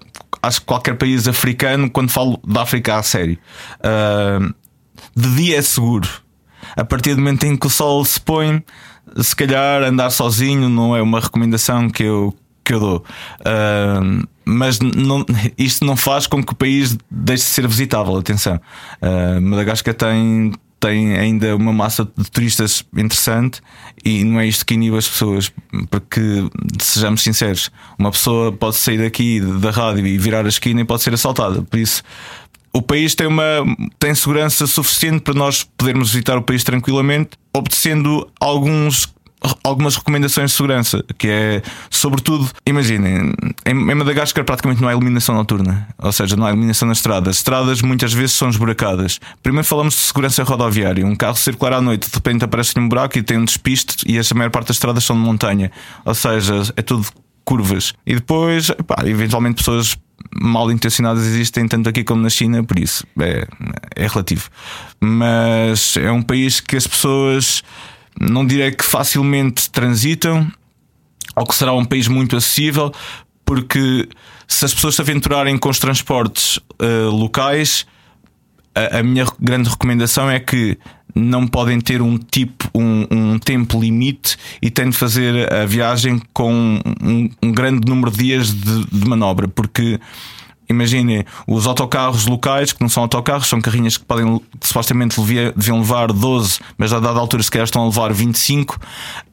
acho 0.41 0.59
que 0.61 0.65
qualquer 0.65 0.95
país 0.95 1.27
africano 1.27 1.89
quando 1.89 2.09
falo 2.09 2.39
da 2.45 2.61
África 2.61 2.97
a 2.97 3.03
sério. 3.03 3.37
Ah, 3.81 4.39
de 5.15 5.35
dia 5.35 5.57
é 5.57 5.61
seguro. 5.61 6.07
A 6.75 6.83
partir 6.83 7.15
do 7.15 7.21
momento 7.21 7.45
em 7.45 7.57
que 7.57 7.67
o 7.67 7.69
sol 7.69 8.03
se 8.05 8.19
põe, 8.19 8.63
se 9.17 9.35
calhar 9.35 9.81
andar 9.83 10.09
sozinho 10.09 10.69
não 10.69 10.95
é 10.95 11.01
uma 11.01 11.19
recomendação 11.19 11.89
que 11.89 12.03
eu, 12.03 12.35
que 12.69 12.73
eu 12.75 12.79
dou. 12.79 13.03
Ah, 13.43 13.99
mas 14.45 14.79
não, 14.79 15.25
isto 15.57 15.83
não 15.83 15.95
faz 15.95 16.27
com 16.27 16.43
que 16.43 16.53
o 16.53 16.55
país 16.55 16.95
deixe 17.09 17.43
de 17.43 17.49
ser 17.49 17.67
visitável. 17.67 18.15
Atenção, 18.15 18.61
Ah, 19.01 19.39
Madagascar 19.41 19.93
tem 19.93 20.53
tem 20.79 21.17
ainda 21.17 21.57
uma 21.57 21.73
massa 21.73 22.07
de 22.17 22.31
turistas 22.31 22.85
interessante 22.95 23.59
e 24.05 24.23
não 24.23 24.39
é 24.39 24.47
isto 24.47 24.65
que 24.65 24.75
inibe 24.75 24.95
as 24.95 25.09
pessoas, 25.09 25.51
porque 25.89 26.21
sejamos 26.81 27.21
sinceros, 27.21 27.69
uma 27.97 28.11
pessoa 28.11 28.49
pode 28.53 28.77
sair 28.77 28.97
daqui 28.97 29.41
da 29.41 29.71
rádio 29.71 30.07
e 30.07 30.17
virar 30.17 30.45
a 30.45 30.47
esquina 30.47 30.79
e 30.79 30.85
pode 30.85 31.01
ser 31.01 31.13
assaltada. 31.13 31.61
Por 31.63 31.77
isso, 31.77 32.01
o 32.71 32.81
país 32.81 33.13
tem 33.13 33.27
uma 33.27 33.65
tem 33.99 34.15
segurança 34.15 34.65
suficiente 34.67 35.19
para 35.19 35.33
nós 35.33 35.65
podermos 35.65 36.11
visitar 36.11 36.37
o 36.37 36.41
país 36.41 36.63
tranquilamente, 36.63 37.31
obedecendo 37.53 38.25
alguns 38.39 39.13
algumas 39.63 39.95
recomendações 39.95 40.51
de 40.51 40.57
segurança, 40.57 41.03
que 41.17 41.27
é, 41.27 41.61
sobretudo, 41.89 42.49
imaginem, 42.65 43.33
em, 43.65 43.73
Madagascar 43.73 44.43
praticamente 44.43 44.81
não 44.81 44.89
há 44.89 44.91
iluminação 44.91 45.35
noturna, 45.35 45.87
ou 45.97 46.11
seja, 46.11 46.35
não 46.35 46.45
há 46.45 46.49
iluminação 46.49 46.87
nas 46.87 46.97
estradas. 46.97 47.37
Estradas 47.37 47.81
muitas 47.81 48.13
vezes 48.13 48.33
são 48.33 48.49
esburacadas. 48.49 49.19
Primeiro 49.41 49.67
falamos 49.67 49.93
de 49.93 50.01
segurança 50.01 50.43
rodoviária. 50.43 51.05
Um 51.05 51.15
carro 51.15 51.37
circular 51.37 51.73
à 51.73 51.81
noite, 51.81 52.09
de 52.09 52.15
repente 52.15 52.43
aparece-lhe 52.43 52.83
um 52.83 52.89
buraco 52.89 53.17
e 53.17 53.23
tem 53.23 53.37
um 53.37 53.45
despiste, 53.45 54.03
e 54.05 54.19
a 54.19 54.23
maior 54.35 54.49
parte 54.49 54.67
das 54.67 54.75
estradas 54.75 55.03
são 55.03 55.15
de 55.15 55.21
montanha, 55.21 55.71
ou 56.03 56.13
seja, 56.13 56.61
é 56.75 56.81
tudo 56.81 57.07
curvas. 57.45 57.93
E 58.05 58.15
depois, 58.15 58.69
pá, 58.85 59.03
eventualmente 59.05 59.55
pessoas 59.55 59.97
mal 60.39 60.71
intencionadas 60.71 61.25
existem 61.25 61.67
tanto 61.67 61.89
aqui 61.89 62.03
como 62.03 62.21
na 62.21 62.29
China, 62.29 62.63
por 62.63 62.77
isso 62.77 63.05
é, 63.19 63.47
é 63.95 64.07
relativo. 64.07 64.49
Mas 64.99 65.97
é 65.97 66.11
um 66.11 66.21
país 66.21 66.59
que 66.59 66.75
as 66.75 66.85
pessoas 66.85 67.63
não 68.19 68.45
direi 68.45 68.71
que 68.71 68.83
facilmente 68.83 69.69
transitam, 69.69 70.51
ou 71.35 71.45
que 71.45 71.55
será 71.55 71.73
um 71.73 71.85
país 71.85 72.07
muito 72.07 72.35
acessível, 72.35 72.91
porque 73.45 74.07
se 74.47 74.65
as 74.65 74.73
pessoas 74.73 74.95
se 74.95 75.01
aventurarem 75.01 75.57
com 75.57 75.69
os 75.69 75.79
transportes 75.79 76.57
uh, 76.57 77.09
locais, 77.09 77.85
a, 78.75 78.99
a, 78.99 79.03
minha 79.03 79.25
grande 79.39 79.69
recomendação 79.69 80.29
é 80.29 80.39
que 80.39 80.77
não 81.15 81.47
podem 81.47 81.79
ter 81.79 82.01
um 82.01 82.17
tipo, 82.17 82.69
um, 82.75 83.07
um 83.09 83.39
tempo 83.39 83.79
limite 83.79 84.37
e 84.61 84.69
têm 84.69 84.89
de 84.89 84.97
fazer 84.97 85.51
a 85.51 85.65
viagem 85.65 86.21
com 86.33 86.79
um, 87.01 87.29
um 87.41 87.51
grande 87.51 87.87
número 87.87 88.11
de 88.11 88.17
dias 88.17 88.53
de, 88.53 88.85
de 88.85 89.07
manobra, 89.07 89.47
porque 89.47 89.99
imaginem, 90.69 91.25
os 91.47 91.65
autocarros 91.65 92.27
locais, 92.27 92.71
que 92.71 92.81
não 92.81 92.89
são 92.89 93.03
autocarros, 93.03 93.47
são 93.47 93.59
carrinhas 93.59 93.97
que 93.97 94.05
podem 94.05 94.39
que 94.59 94.67
supostamente 94.67 95.19
deviam 95.19 95.79
levar 95.79 96.11
12, 96.13 96.59
mas 96.77 96.93
a 96.93 96.99
dada 96.99 97.19
altura 97.19 97.41
se 97.41 97.49
calhar 97.49 97.65
estão 97.65 97.83
a 97.83 97.85
levar 97.85 98.13
25. 98.13 98.75
Uh, 98.75 98.79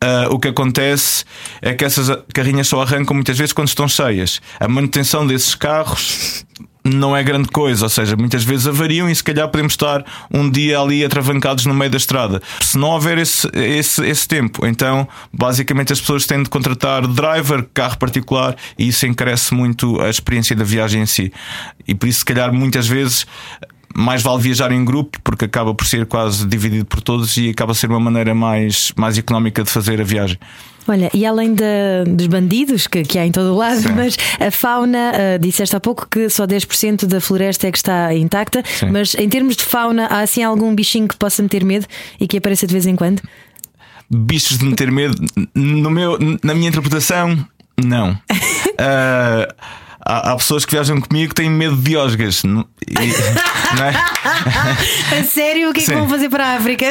ah, 0.01 0.29
o 0.31 0.39
que 0.39 0.49
acontece 0.49 1.25
é 1.61 1.75
que 1.75 1.85
essas 1.85 2.09
carrinhas 2.33 2.69
só 2.69 2.81
arrancam 2.81 3.15
muitas 3.15 3.37
vezes 3.37 3.53
quando 3.53 3.69
estão 3.69 3.87
cheias. 3.87 4.41
A 4.59 4.67
manutenção 4.67 5.27
desses 5.27 5.55
carros 5.55 6.47
não 6.87 7.17
é 7.17 7.23
grande 7.23 7.49
coisa, 7.49 7.85
ou 7.85 7.89
seja, 7.89 8.17
muitas 8.17 8.45
vezes 8.45 8.67
avariam 8.67 9.09
e 9.09 9.15
se 9.15 9.23
calhar 9.23 9.49
podemos 9.49 9.73
estar 9.73 10.05
um 10.33 10.49
dia 10.49 10.79
ali 10.79 11.05
atravancados 11.05 11.67
no 11.67 11.75
meio 11.75 11.91
da 11.91 11.97
estrada. 11.97 12.41
Se 12.61 12.79
não 12.79 12.89
houver 12.91 13.19
esse, 13.19 13.49
esse, 13.55 14.05
esse 14.07 14.29
tempo, 14.29 14.67
então 14.67 15.07
basicamente 15.33 15.93
as 15.93 16.01
pessoas 16.01 16.27
têm 16.27 16.43
de 16.43 16.49
contratar 16.49 17.07
driver, 17.07 17.67
carro 17.75 17.99
particular 17.99 18.57
e 18.79 18.89
isso 18.89 19.07
encarece 19.07 19.53
muito 19.53 20.01
a 20.01 20.09
experiência 20.09 20.55
da 20.55 20.65
viagem 20.65 21.03
em 21.03 21.07
si. 21.07 21.33
E 21.87 21.95
por 21.95 22.09
isso, 22.09 22.21
se 22.21 22.25
calhar, 22.25 22.53
muitas 22.53 22.87
vezes 22.87 23.27
mais 23.97 24.23
vale 24.23 24.43
viajar 24.43 24.71
em 24.73 24.85
grupo 24.85 25.19
porque 25.25 25.47
acaba 25.47 25.75
por 25.75 25.87
ser 25.87 26.07
quase 26.07 26.47
dividido 26.47 26.85
por 26.85 27.01
todos 27.01 27.37
e 27.37 27.51
acaba 27.51 27.73
a 27.73 27.75
ser 27.75 27.89
uma 27.89 28.01
maneira 28.01 28.35
mais, 28.35 28.93
mais 28.97 29.17
económica 29.17 29.63
de 29.65 29.71
fazer 29.71 30.01
a 30.01 30.05
viagem. 30.05 30.39
Olha, 30.89 31.11
e 31.13 31.27
além 31.27 31.53
de, 31.55 31.65
dos 32.07 32.27
bandidos 32.29 32.87
que, 32.87 33.03
que 33.03 33.19
há 33.19 33.27
em 33.27 33.33
todo 33.33 33.53
o 33.53 33.57
lado, 33.57 33.81
Sim. 33.81 33.93
mas 33.97 34.17
a 34.39 34.51
fauna, 34.51 35.13
uh, 35.13 35.39
disseste 35.39 35.75
há 35.75 35.81
pouco 35.81 36.07
que 36.09 36.29
só 36.29 36.47
10% 36.47 37.07
da 37.07 37.21
floresta 37.21 37.67
é 37.67 37.73
que 37.73 37.79
está 37.79 38.15
intacta, 38.15 38.63
Sim. 38.65 38.91
mas 38.91 39.15
em 39.15 39.29
termos 39.29 39.57
de 39.57 39.65
fauna, 39.65 40.07
há 40.07 40.21
assim 40.21 40.45
algum 40.45 40.73
bichinho 40.75 41.09
que 41.09 41.17
possa 41.17 41.43
meter 41.43 41.65
medo 41.65 41.87
e 42.21 42.29
que 42.29 42.37
apareça 42.37 42.67
de 42.67 42.73
vez 42.73 42.87
em 42.87 42.95
quando? 42.95 43.21
Bichos 44.09 44.59
de 44.59 44.65
meter 44.65 44.93
medo, 44.93 45.17
no 45.55 45.91
meu, 45.91 46.17
na 46.45 46.55
minha 46.55 46.69
interpretação, 46.69 47.37
não. 47.83 48.13
uh, 48.13 49.55
há, 50.07 50.33
há, 50.33 50.37
pessoas 50.37 50.65
que 50.65 50.73
viajam 50.73 51.01
comigo 51.01 51.31
que 51.31 51.35
têm 51.35 51.51
medo 51.51 51.77
de 51.77 51.97
osgas. 51.97 52.43
E, 52.45 52.45
não 53.77 53.85
é? 53.85 55.19
A 55.19 55.25
sério? 55.25 55.71
O 55.71 55.73
que 55.73 55.81
é 55.81 55.85
que 55.85 55.95
vão 55.95 56.09
fazer 56.09 56.29
para 56.29 56.47
a 56.47 56.57
África? 56.57 56.87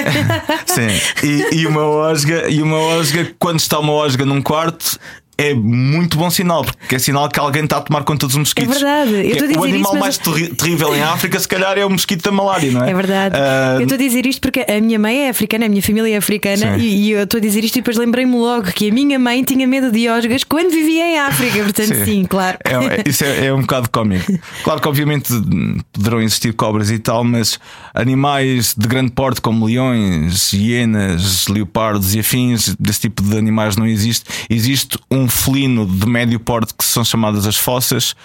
Sim. 0.66 0.88
E, 1.24 1.62
e, 1.62 1.68
uma 1.68 1.84
osga, 1.84 2.50
e 2.50 2.62
uma 2.62 2.78
osga, 2.78 3.34
quando 3.40 3.60
está 3.60 3.80
uma 3.80 3.94
osga 3.94 4.26
num 4.26 4.42
quarto, 4.42 5.00
é 5.38 5.54
muito 5.54 6.18
bom 6.18 6.30
sinal, 6.30 6.64
porque 6.64 6.96
é 6.96 7.00
sinal 7.00 7.28
que 7.30 7.40
alguém 7.40 7.66
está 7.66 7.78
a 7.78 7.82
tomar 7.82 8.04
conta 8.04 8.26
dos 8.26 8.36
mosquitos. 8.36 8.76
É 8.76 8.80
verdade. 8.80 9.54
É, 9.54 9.60
o 9.60 9.64
animal 9.64 9.92
isso, 9.92 10.00
mais 10.00 10.18
terrível 10.18 10.96
em 10.96 11.02
África, 11.02 11.40
se 11.40 11.48
calhar, 11.48 11.78
é 11.78 11.86
o 11.86 11.90
mosquito 11.90 12.24
da 12.24 12.32
malária, 12.32 12.72
não 12.72 12.84
é? 12.84 12.92
É 12.92 12.94
verdade. 12.94 13.36
Uh... 13.36 13.80
Eu 13.80 13.82
estou 13.82 13.96
a 13.96 14.00
dizer 14.00 14.26
isto 14.26 14.40
porque 14.40 14.66
a 14.68 14.80
minha 14.80 14.98
mãe 14.98 15.26
é 15.26 15.30
africana, 15.30 15.66
a 15.66 15.70
minha 15.70 15.82
família 15.82 16.14
é 16.14 16.18
africana, 16.18 16.78
e, 16.78 17.08
e, 17.08 17.12
eu 17.12 17.24
estou 17.24 17.38
a 17.38 17.42
dizer 17.42 17.64
isto 17.64 17.76
e 17.76 17.82
depois 17.82 17.98
lembrei-me 17.98 18.36
logo 18.36 18.72
que 18.72 18.90
a 18.90 18.94
minha 18.94 19.20
mãe 19.20 19.44
tinha 19.44 19.68
medo 19.68 19.92
de 19.92 20.08
osgas 20.08 20.44
quando 20.44 20.72
vivia 20.72 21.06
em 21.06 21.20
África. 21.20 21.64
Portanto, 21.64 21.96
sim, 21.96 22.06
sim 22.06 22.26
claro. 22.26 22.58
É, 22.64 22.74
é, 22.74 23.04
isso 23.06 23.26
é, 23.26 23.48
é, 23.48 23.54
um 23.54 23.62
bocado 23.62 23.90
cómico. 23.90 24.32
Claro 24.64 24.80
que, 24.80 24.88
obviamente, 24.88 25.34
poderão 25.92 26.22
existir 26.22 26.54
cobras 26.54 26.90
e 26.90 27.00
tal, 27.00 27.24
mas 27.24 27.60
animais 27.94 28.74
de 28.78 28.88
grande 28.88 29.12
porte, 29.12 29.42
como 29.42 29.66
leões, 29.66 30.54
hienas, 30.54 31.48
leopardos 31.48 32.16
e 32.16 32.20
afins, 32.20 32.76
desse 32.80 33.02
tipo 33.02 33.22
de 33.22 33.38
animais 33.38 33.76
não 33.76 33.86
existe. 33.86 34.26
Existe 34.50 34.98
um 35.12 35.25
felino 35.28 35.86
de 35.86 36.06
médio 36.06 36.40
porte 36.40 36.74
que 36.74 36.84
são 36.84 37.04
chamadas 37.04 37.46
as 37.46 37.58
fossas, 37.58 38.16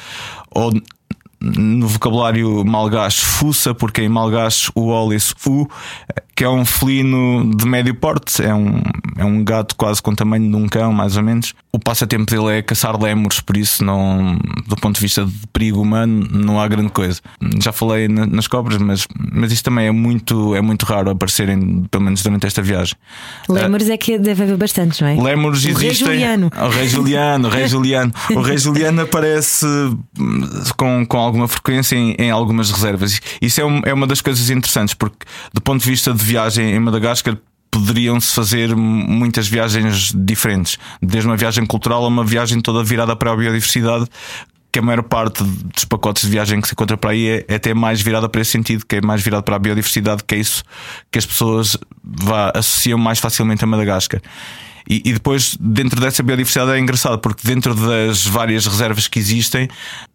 ou 0.51 0.73
no 1.41 1.89
vocabulário 1.89 2.65
malgache 2.65 3.25
fuça, 3.25 3.75
porque 3.75 4.03
em 4.03 4.09
malgache 4.09 4.71
o 4.75 4.89
ólis 4.89 5.35
fu, 5.37 5.69
que 6.37 6.45
é 6.45 6.49
um 6.49 6.65
felino 6.65 7.55
de 7.57 7.67
médio 7.67 7.95
porte, 7.95 8.43
é 8.43 8.55
um, 8.55 8.83
é 9.17 9.25
um 9.25 9.43
gato 9.43 9.75
quase 9.75 10.03
com 10.03 10.11
o 10.11 10.17
tamanho 10.17 10.51
de 10.51 10.57
um 10.57 10.69
cão, 10.69 10.93
mais 10.93 11.17
ou 11.17 11.23
menos. 11.23 11.55
O 11.73 11.79
passatempo 11.79 12.25
dele 12.25 12.59
é 12.59 12.63
caçar 12.63 13.01
lémures, 13.01 13.41
por 13.41 13.57
isso, 13.57 13.85
não, 13.85 14.37
do 14.67 14.77
ponto 14.77 14.97
de 14.97 15.01
vista 15.01 15.25
de 15.25 15.47
perigo 15.53 15.81
humano, 15.81 16.27
não 16.31 16.61
há 16.61 16.67
grande 16.67 16.91
coisa. 16.91 17.21
Já 17.63 17.71
falei 17.71 18.09
nas 18.09 18.49
cobras, 18.49 18.79
mas, 18.79 19.07
mas 19.33 19.53
isto 19.53 19.65
também 19.65 19.87
é 19.87 19.93
muito, 19.93 20.55
é 20.57 20.61
muito 20.61 20.85
raro 20.85 21.11
aparecerem, 21.11 21.85
pelo 21.89 22.05
menos 22.05 22.23
durante 22.23 22.47
esta 22.47 22.61
viagem. 22.61 22.97
Lémures 23.49 23.89
uh, 23.89 23.93
é 23.93 23.97
que 23.97 24.19
deve 24.19 24.43
haver 24.43 24.57
bastantes, 24.57 25.01
não 25.01 25.09
é? 25.09 25.15
Lémures 25.15 25.65
o 25.65 25.69
existem. 25.69 25.89
Rei 25.89 25.95
Juliano. 25.95 26.51
O 26.57 26.69
Rei 26.69 26.89
Juliano, 26.89 27.49
o 27.49 27.51
Rei 27.51 27.69
Juliano. 27.69 28.13
O 28.31 28.43
Rei 28.43 28.59
Juliano 28.59 29.03
aparece 29.03 29.67
com, 30.77 31.05
com 31.05 31.19
alguma 31.19 31.47
frequência 31.47 31.95
em, 31.97 32.15
em 32.19 32.31
algumas 32.31 32.71
reservas. 32.71 33.21
Isso 33.41 33.61
é, 33.61 33.65
um, 33.65 33.81
é 33.85 33.93
uma 33.93 34.07
das 34.07 34.21
coisas 34.21 34.51
interessantes, 34.51 34.95
porque 34.95 35.27
do 35.53 35.61
ponto 35.61 35.83
de 35.83 35.91
vista 35.91 36.13
de 36.13 36.25
viagem 36.25 36.75
em 36.75 36.79
Madagascar 36.79 37.37
poderiam-se 37.71 38.35
fazer 38.35 38.75
muitas 38.75 39.47
viagens 39.47 40.13
diferentes, 40.15 40.79
desde 41.01 41.29
uma 41.29 41.37
viagem 41.37 41.65
cultural 41.65 42.05
a 42.05 42.09
uma 42.09 42.25
viagem 42.25 42.61
toda 42.61 42.83
virada 42.83 43.15
para 43.15 43.33
a 43.33 43.37
biodiversidade. 43.37 44.07
Que 44.73 44.79
a 44.79 44.83
maior 44.83 45.03
parte 45.03 45.43
dos 45.43 45.85
pacotes 45.85 46.23
de 46.23 46.31
viagem 46.31 46.61
que 46.61 46.69
se 46.69 46.75
encontra 46.75 46.97
para 46.97 47.11
aí 47.11 47.27
é, 47.27 47.45
é 47.49 47.55
até 47.57 47.75
mais 47.75 48.01
virada 48.01 48.29
para 48.29 48.41
esse 48.41 48.53
sentido, 48.53 48.87
que 48.87 48.97
é 48.97 49.01
mais 49.01 49.21
virado 49.21 49.43
para 49.43 49.57
a 49.57 49.59
biodiversidade, 49.59 50.23
que 50.23 50.37
é 50.37 50.39
isso 50.39 50.63
que 51.11 51.19
as 51.19 51.27
pessoas 51.27 51.77
vá, 52.05 52.53
associam 52.55 52.97
mais 52.97 53.19
facilmente 53.19 53.65
a 53.65 53.67
Madagascar. 53.67 54.21
E, 54.91 55.01
e, 55.05 55.13
depois, 55.13 55.57
dentro 55.61 56.01
dessa 56.01 56.21
biodiversidade, 56.21 56.73
é 56.73 56.79
engraçado, 56.81 57.17
porque 57.21 57.47
dentro 57.47 57.77
das 57.77 58.27
várias 58.27 58.67
reservas 58.67 59.07
que 59.07 59.21
existem, 59.21 59.69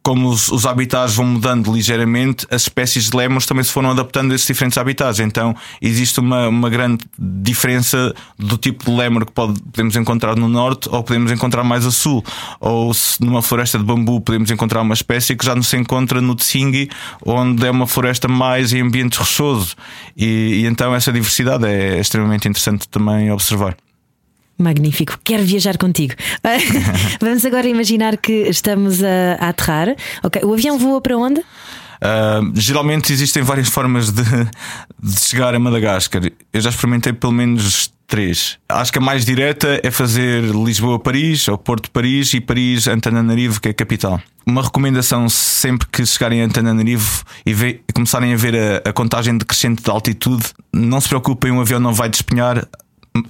como 0.03 0.27
os, 0.27 0.49
os 0.49 0.65
habitats 0.65 1.15
vão 1.15 1.25
mudando 1.25 1.73
ligeiramente, 1.73 2.45
as 2.51 2.63
espécies 2.63 3.09
de 3.09 3.15
lémures 3.15 3.45
também 3.45 3.63
se 3.63 3.71
foram 3.71 3.91
adaptando 3.91 4.33
a 4.33 4.35
esses 4.35 4.45
diferentes 4.45 4.77
habitats. 4.77 5.21
Então, 5.21 5.55
existe 5.81 6.19
uma, 6.19 6.49
uma 6.49 6.69
grande 6.69 7.05
diferença 7.17 8.13
do 8.37 8.57
tipo 8.57 8.83
de 8.83 8.91
lémur 8.91 9.25
que 9.25 9.31
pode, 9.31 9.61
podemos 9.61 9.95
encontrar 9.95 10.35
no 10.35 10.49
norte 10.49 10.89
ou 10.91 11.01
podemos 11.01 11.31
encontrar 11.31 11.63
mais 11.63 11.85
a 11.85 11.91
sul. 11.91 12.21
Ou 12.59 12.93
se 12.93 13.21
numa 13.23 13.41
floresta 13.41 13.77
de 13.77 13.83
bambu 13.85 14.19
podemos 14.19 14.51
encontrar 14.51 14.81
uma 14.81 14.93
espécie 14.93 15.37
que 15.37 15.45
já 15.45 15.55
não 15.55 15.63
se 15.63 15.77
encontra 15.77 16.19
no 16.19 16.35
Tsingui, 16.35 16.89
onde 17.25 17.65
é 17.65 17.71
uma 17.71 17.87
floresta 17.87 18.27
mais 18.27 18.73
em 18.73 18.81
ambiente 18.81 19.17
rochoso. 19.19 19.73
E, 20.17 20.63
e 20.63 20.65
então, 20.65 20.93
essa 20.93 21.13
diversidade 21.13 21.65
é 21.65 21.97
extremamente 21.97 22.45
interessante 22.45 22.89
também 22.89 23.31
observar. 23.31 23.77
Magnífico, 24.57 25.19
quero 25.23 25.43
viajar 25.43 25.77
contigo. 25.77 26.13
Vamos 27.19 27.45
agora 27.45 27.67
imaginar 27.67 28.17
que 28.17 28.31
estamos 28.49 29.03
a, 29.03 29.35
a 29.39 29.49
aterrar. 29.49 29.95
O 30.43 30.53
avião 30.53 30.77
voa 30.77 31.01
para 31.01 31.17
onde? 31.17 31.41
Uh, 31.41 32.51
geralmente 32.53 33.11
existem 33.11 33.41
várias 33.41 33.69
formas 33.69 34.11
de, 34.11 34.23
de, 34.23 35.19
chegar 35.19 35.53
a 35.55 35.59
Madagascar. 35.59 36.21
Eu 36.53 36.61
já 36.61 36.69
experimentei 36.69 37.13
pelo 37.13 37.33
menos 37.33 37.91
três. 38.07 38.57
Acho 38.69 38.91
que 38.91 38.99
a 38.99 39.01
mais 39.01 39.25
direta 39.25 39.79
é 39.83 39.89
fazer 39.89 40.43
Lisboa-Paris 40.43 41.47
ou 41.47 41.57
Porto-Paris 41.57 42.33
e 42.33 42.41
Paris-Antananarivo, 42.41 43.59
que 43.59 43.69
é 43.69 43.71
a 43.71 43.73
capital. 43.73 44.21
Uma 44.45 44.61
recomendação 44.61 45.27
sempre 45.27 45.87
que 45.91 46.05
chegarem 46.05 46.41
a 46.41 46.45
Antananarivo 46.45 47.23
e, 47.45 47.81
começarem 47.93 48.33
a 48.33 48.37
ver 48.37 48.55
a, 48.55 48.89
a 48.89 48.93
contagem 48.93 49.37
decrescente 49.37 49.81
de 49.81 49.89
altitude, 49.89 50.45
não 50.71 51.01
se 51.01 51.09
preocupem, 51.09 51.51
um 51.51 51.59
avião 51.59 51.79
não 51.79 51.93
vai 51.93 52.09
despenhar 52.09 52.67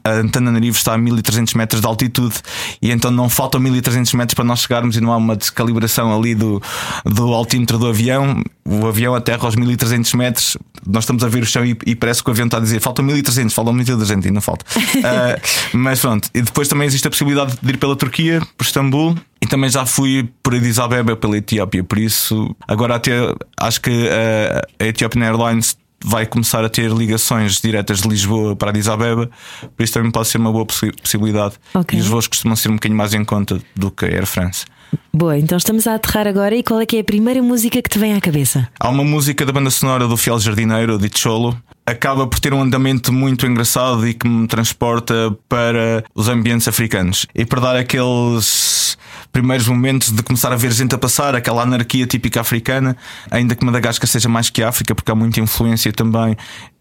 Antananarivo 0.04 0.78
está 0.78 0.93
a 0.93 0.98
1300 0.98 1.54
metros 1.54 1.82
de 1.82 1.88
altitude 1.88 2.36
e 2.82 2.91
então 2.91 3.12
não 3.12 3.30
faltam 3.30 3.60
1300 3.60 4.13
metros 4.13 4.34
para 4.34 4.43
nós 4.43 4.60
chegarmos 4.62 4.95
e 4.95 5.02
não 5.02 5.12
há 5.12 5.17
uma 5.17 5.36
descalibração 5.36 6.15
ali 6.15 6.34
do, 6.34 6.62
do 7.06 7.34
altímetro 7.34 7.78
do 7.78 7.88
avião. 7.88 8.41
O 8.67 8.88
avião 8.88 9.13
aterra 9.13 9.45
aos 9.45 9.56
1300 9.56 10.13
metros, 10.13 10.58
nós 10.86 11.04
estamos 11.04 11.24
a 11.24 11.28
ver 11.28 11.43
o 11.43 11.45
chão 11.45 11.63
e, 11.63 11.78
e 11.86 11.95
parece 11.95 12.24
que 12.24 12.30
o 12.30 12.32
avião 12.32 12.45
está 12.45 12.58
a 12.58 12.62
dizer 12.62 12.80
faltam 12.80 13.06
1300, 13.06 13.54
faltam 13.54 13.74
1300 13.74 14.26
e 14.26 14.32
não 14.32 14.41
falta. 14.41 14.65
uh, 14.76 15.39
mas 15.78 16.00
pronto, 16.00 16.30
e 16.34 16.41
depois 16.41 16.67
também 16.67 16.88
existe 16.88 17.08
a 17.08 17.12
possibilidade 17.12 17.56
de 17.62 17.69
ir 17.69 17.78
pela 17.78 17.95
Turquia, 17.95 18.41
por 18.58 18.65
Istambul. 18.65 19.15
E 19.41 19.48
também 19.48 19.69
já 19.69 19.86
fui 19.86 20.28
por 20.41 20.56
Addis 20.56 20.80
Abeba 20.80 21.15
pela 21.15 21.38
Etiópia, 21.38 21.84
por 21.84 22.00
isso 22.00 22.56
agora 22.67 22.95
até 22.95 23.12
acho 23.60 23.80
que 23.80 23.91
uh, 23.91 24.62
a 24.80 24.86
Ethiopian 24.86 25.24
Airlines 25.24 25.78
vai 26.06 26.26
começar 26.28 26.63
a 26.63 26.70
ter 26.70 26.91
ligações 26.91 27.60
diretas 27.60 28.02
de 28.02 28.08
Lisboa 28.08 28.56
para 28.56 28.70
Addis 28.70 28.88
Abeba, 28.88 29.30
por 29.76 29.84
isso 29.84 29.94
também 29.94 30.12
pode 30.12 30.28
ser 30.28 30.38
uma 30.38 30.52
boa 30.52 30.65
possibilidade. 30.65 31.56
Okay. 31.74 31.98
E 31.98 32.02
os 32.02 32.08
voos 32.08 32.28
costumam 32.28 32.56
ser 32.56 32.70
um 32.70 32.76
bocadinho 32.76 32.98
mais 32.98 33.13
em 33.13 33.26
conta 33.26 33.60
do 33.76 33.89
que 33.89 34.06
a 34.06 34.08
Air 34.10 34.26
France. 34.28 34.65
Boa, 35.12 35.38
então 35.38 35.58
estamos 35.58 35.88
a 35.88 35.96
aterrar 35.96 36.28
agora 36.28 36.56
e 36.56 36.62
qual 36.62 36.80
é 36.80 36.86
que 36.86 36.98
é 36.98 37.00
a 37.00 37.04
primeira 37.04 37.41
música 37.41 37.82
que 37.82 37.89
te 37.89 37.98
vem 37.98 38.13
à 38.13 38.22
cabeça? 38.22 38.70
Há 38.80 38.89
uma 38.89 39.04
música 39.04 39.46
da 39.46 39.52
banda 39.52 39.72
sonora 39.72 40.08
do 40.08 40.15
Fiel 40.15 40.39
Jardineiro, 40.39 40.98
de 40.98 41.10
Cholo. 41.18 41.58
Acaba 41.86 42.28
por 42.28 42.39
ter 42.39 42.54
um 42.54 42.62
andamento 42.62 43.12
muito 43.12 43.46
engraçado 43.46 44.08
e 44.08 44.13
que 44.13 44.28
me 44.28 44.48
transporta 44.48 45.36
para 45.50 46.04
os 46.13 46.30
ambientes 46.30 46.68
africanos. 46.68 47.26
E 47.34 47.46
para 47.46 47.62
dar 47.62 47.76
aqueles 47.76 48.98
primeiros 49.36 49.67
momentos 49.67 50.13
de 50.13 50.24
começar 50.24 50.54
a 50.54 50.56
ver 50.56 50.71
gente 50.71 50.95
a 50.95 50.98
passar, 50.98 51.36
aquela 51.36 51.63
anarquia 51.63 52.08
típica 52.08 52.39
africana, 52.39 52.95
ainda 53.30 53.54
que 53.54 53.65
Madagascar 53.65 54.08
seja 54.08 54.30
mais 54.30 54.50
que 54.50 54.63
África, 54.63 54.95
porque 54.95 55.12
há 55.12 55.15
muita 55.15 55.41
influência 55.41 55.91
também. 55.91 56.38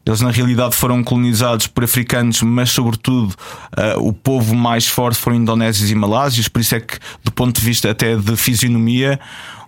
Eles 0.06 0.20
na 0.20 0.30
realidade 0.30 0.76
foram 0.76 1.02
colonizados 1.02 1.66
por 1.66 1.82
africanos, 1.82 2.42
mas 2.42 2.70
sobretudo 2.70 3.34
uh, 3.76 3.98
o 3.98 4.12
povo 4.12 4.54
mais 4.54 4.86
forte 4.86 5.18
foram 5.18 5.38
indonésios 5.38 5.90
e 5.90 5.96
malásios, 5.96 6.46
por 6.46 6.60
isso 6.60 6.76
é 6.76 6.80
que, 6.80 6.96
do 7.24 7.32
ponto 7.32 7.58
de 7.58 7.66
vista 7.66 7.90
até 7.90 8.14
de 8.14 8.36
fisionomia, 8.36 9.18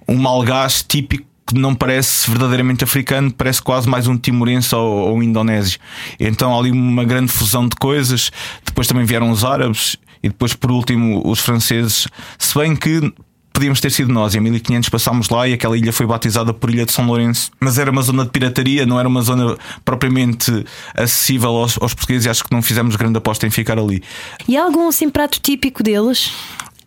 um 0.06 0.14
malgás 0.14 0.84
típico 0.86 1.26
que 1.44 1.58
não 1.58 1.74
parece 1.74 2.30
verdadeiramente 2.30 2.84
africano, 2.84 3.32
parece 3.32 3.60
quase 3.62 3.88
mais 3.88 4.06
um 4.06 4.16
timorense 4.16 4.72
ou, 4.76 5.08
ou 5.10 5.22
indonésio. 5.24 5.80
Então 6.20 6.54
há 6.54 6.58
ali 6.58 6.70
uma 6.70 7.04
grande 7.04 7.32
fusão 7.32 7.68
de 7.68 7.74
coisas. 7.76 8.30
Depois 8.64 8.86
também 8.86 9.04
vieram 9.04 9.30
os 9.30 9.44
árabes 9.44 9.96
e 10.26 10.28
depois, 10.28 10.54
por 10.54 10.70
último, 10.70 11.22
os 11.24 11.40
franceses. 11.40 12.06
Se 12.38 12.58
bem 12.58 12.76
que 12.76 13.12
podíamos 13.56 13.80
ter 13.80 13.90
sido 13.90 14.12
nós. 14.12 14.34
Em 14.34 14.40
1500 14.40 14.90
passámos 14.90 15.30
lá 15.30 15.48
e 15.48 15.54
aquela 15.54 15.78
ilha 15.78 15.90
foi 15.90 16.04
batizada 16.04 16.52
por 16.52 16.68
Ilha 16.68 16.84
de 16.84 16.92
São 16.92 17.06
Lourenço. 17.06 17.50
Mas 17.58 17.78
era 17.78 17.90
uma 17.90 18.02
zona 18.02 18.24
de 18.24 18.30
pirataria, 18.30 18.84
não 18.84 19.00
era 19.00 19.08
uma 19.08 19.22
zona 19.22 19.56
propriamente 19.82 20.64
acessível 20.94 21.56
aos, 21.56 21.80
aos 21.80 21.94
portugueses 21.94 22.26
e 22.26 22.28
acho 22.28 22.44
que 22.44 22.52
não 22.52 22.60
fizemos 22.60 22.96
grande 22.96 23.16
aposta 23.16 23.46
em 23.46 23.50
ficar 23.50 23.78
ali. 23.78 24.02
E 24.46 24.58
há 24.58 24.64
algum 24.64 24.88
assim 24.88 25.08
prato 25.08 25.40
típico 25.40 25.82
deles? 25.82 26.32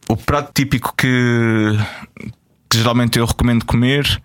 O 0.08 0.16
prato 0.16 0.52
típico 0.54 0.94
que, 0.96 1.08
que 2.70 2.78
geralmente 2.78 3.18
eu 3.18 3.26
recomendo 3.26 3.66
comer 3.66 4.22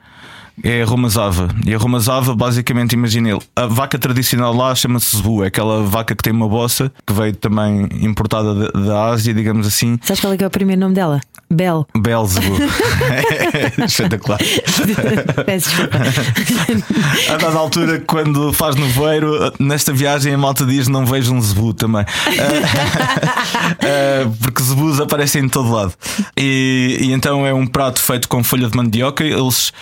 é 0.62 0.82
a 0.82 0.86
Romazava. 0.86 1.48
E 1.66 1.74
a 1.74 1.78
Romazava, 1.78 2.34
basicamente, 2.34 2.92
imagina 2.92 3.38
a 3.56 3.66
vaca 3.66 3.98
tradicional 3.98 4.54
lá 4.54 4.74
chama-se 4.74 5.16
Zebu, 5.16 5.44
é 5.44 5.48
aquela 5.48 5.82
vaca 5.82 6.14
que 6.14 6.22
tem 6.22 6.32
uma 6.32 6.48
bossa, 6.48 6.92
que 7.06 7.12
veio 7.12 7.34
também 7.34 7.88
importada 8.00 8.70
da 8.72 9.06
Ásia, 9.06 9.34
digamos 9.34 9.66
assim. 9.66 9.98
Sabes 10.02 10.20
qual 10.20 10.32
é, 10.32 10.36
que 10.36 10.44
é 10.44 10.46
o 10.46 10.50
primeiro 10.50 10.80
nome 10.80 10.94
dela? 10.94 11.20
Bel. 11.50 11.86
Belzebu. 11.96 12.56
Espetacular. 13.84 14.38
Peço 15.46 15.70
desculpa. 15.70 15.98
A 17.32 17.36
dada 17.36 17.58
altura, 17.58 18.00
quando 18.06 18.52
faz 18.52 18.76
nevoeiro, 18.76 19.52
nesta 19.58 19.92
viagem 19.92 20.34
a 20.34 20.38
malta 20.38 20.64
diz 20.64 20.88
não 20.88 21.06
vejo 21.06 21.32
um 21.32 21.40
zebu 21.40 21.74
também. 21.74 22.04
Porque 24.40 24.62
zebus 24.62 25.00
aparecem 25.00 25.44
em 25.44 25.48
todo 25.48 25.70
lado. 25.70 25.92
E, 26.36 26.98
e 27.00 27.12
então 27.12 27.46
é 27.46 27.52
um 27.52 27.66
prato 27.66 28.00
feito 28.00 28.28
com 28.28 28.42
folha 28.42 28.68
de 28.68 28.76
mandioca. 28.76 29.22
Eles 29.22 29.72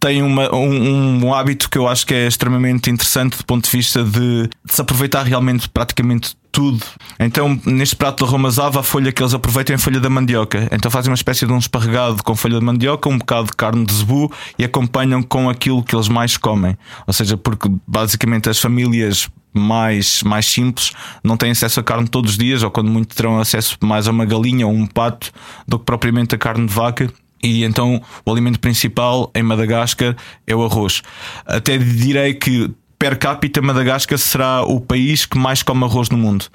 tem 0.00 0.22
uma, 0.22 0.54
um, 0.54 1.24
um, 1.24 1.34
hábito 1.34 1.68
que 1.68 1.76
eu 1.76 1.88
acho 1.88 2.06
que 2.06 2.14
é 2.14 2.26
extremamente 2.26 2.90
interessante 2.90 3.36
do 3.36 3.44
ponto 3.44 3.64
de 3.64 3.70
vista 3.76 4.04
de, 4.04 4.48
de 4.64 4.72
se 4.72 4.80
aproveitar 4.80 5.24
realmente 5.24 5.68
praticamente 5.68 6.36
tudo. 6.52 6.84
Então, 7.18 7.60
neste 7.64 7.94
prato 7.94 8.24
de 8.24 8.30
romazava, 8.30 8.80
a 8.80 8.82
folha 8.82 9.12
que 9.12 9.22
eles 9.22 9.34
aproveitam 9.34 9.74
é 9.74 9.76
a 9.76 9.78
folha 9.78 10.00
da 10.00 10.08
mandioca. 10.08 10.68
Então, 10.72 10.90
fazem 10.90 11.10
uma 11.10 11.16
espécie 11.16 11.46
de 11.46 11.52
um 11.52 11.58
esparregado 11.58 12.22
com 12.22 12.34
folha 12.34 12.58
de 12.58 12.64
mandioca, 12.64 13.08
um 13.08 13.18
bocado 13.18 13.46
de 13.46 13.56
carne 13.56 13.84
de 13.84 13.94
zebu 13.94 14.32
e 14.58 14.64
acompanham 14.64 15.22
com 15.22 15.48
aquilo 15.48 15.82
que 15.82 15.94
eles 15.94 16.08
mais 16.08 16.36
comem. 16.36 16.76
Ou 17.06 17.12
seja, 17.12 17.36
porque 17.36 17.70
basicamente 17.86 18.48
as 18.48 18.58
famílias 18.58 19.28
mais, 19.52 20.22
mais 20.22 20.46
simples 20.46 20.92
não 21.22 21.36
têm 21.36 21.50
acesso 21.50 21.80
a 21.80 21.82
carne 21.82 22.08
todos 22.08 22.32
os 22.32 22.38
dias, 22.38 22.62
ou 22.62 22.70
quando 22.70 22.90
muito 22.90 23.14
terão 23.14 23.38
acesso 23.38 23.76
mais 23.82 24.06
a 24.06 24.10
uma 24.10 24.24
galinha 24.24 24.66
ou 24.66 24.72
um 24.72 24.86
pato 24.86 25.32
do 25.66 25.78
que 25.78 25.84
propriamente 25.84 26.34
a 26.34 26.38
carne 26.38 26.66
de 26.66 26.72
vaca. 26.72 27.10
E 27.42 27.64
então 27.64 28.00
o 28.24 28.32
alimento 28.32 28.60
principal 28.60 29.30
em 29.34 29.42
Madagascar 29.42 30.16
é 30.46 30.54
o 30.54 30.64
arroz. 30.64 31.02
Até 31.46 31.78
direi 31.78 32.34
que 32.34 32.70
per 32.98 33.16
capita 33.16 33.62
Madagascar 33.62 34.18
será 34.18 34.62
o 34.62 34.80
país 34.80 35.24
que 35.24 35.38
mais 35.38 35.62
come 35.62 35.84
arroz 35.84 36.10
no 36.10 36.18
mundo. 36.18 36.46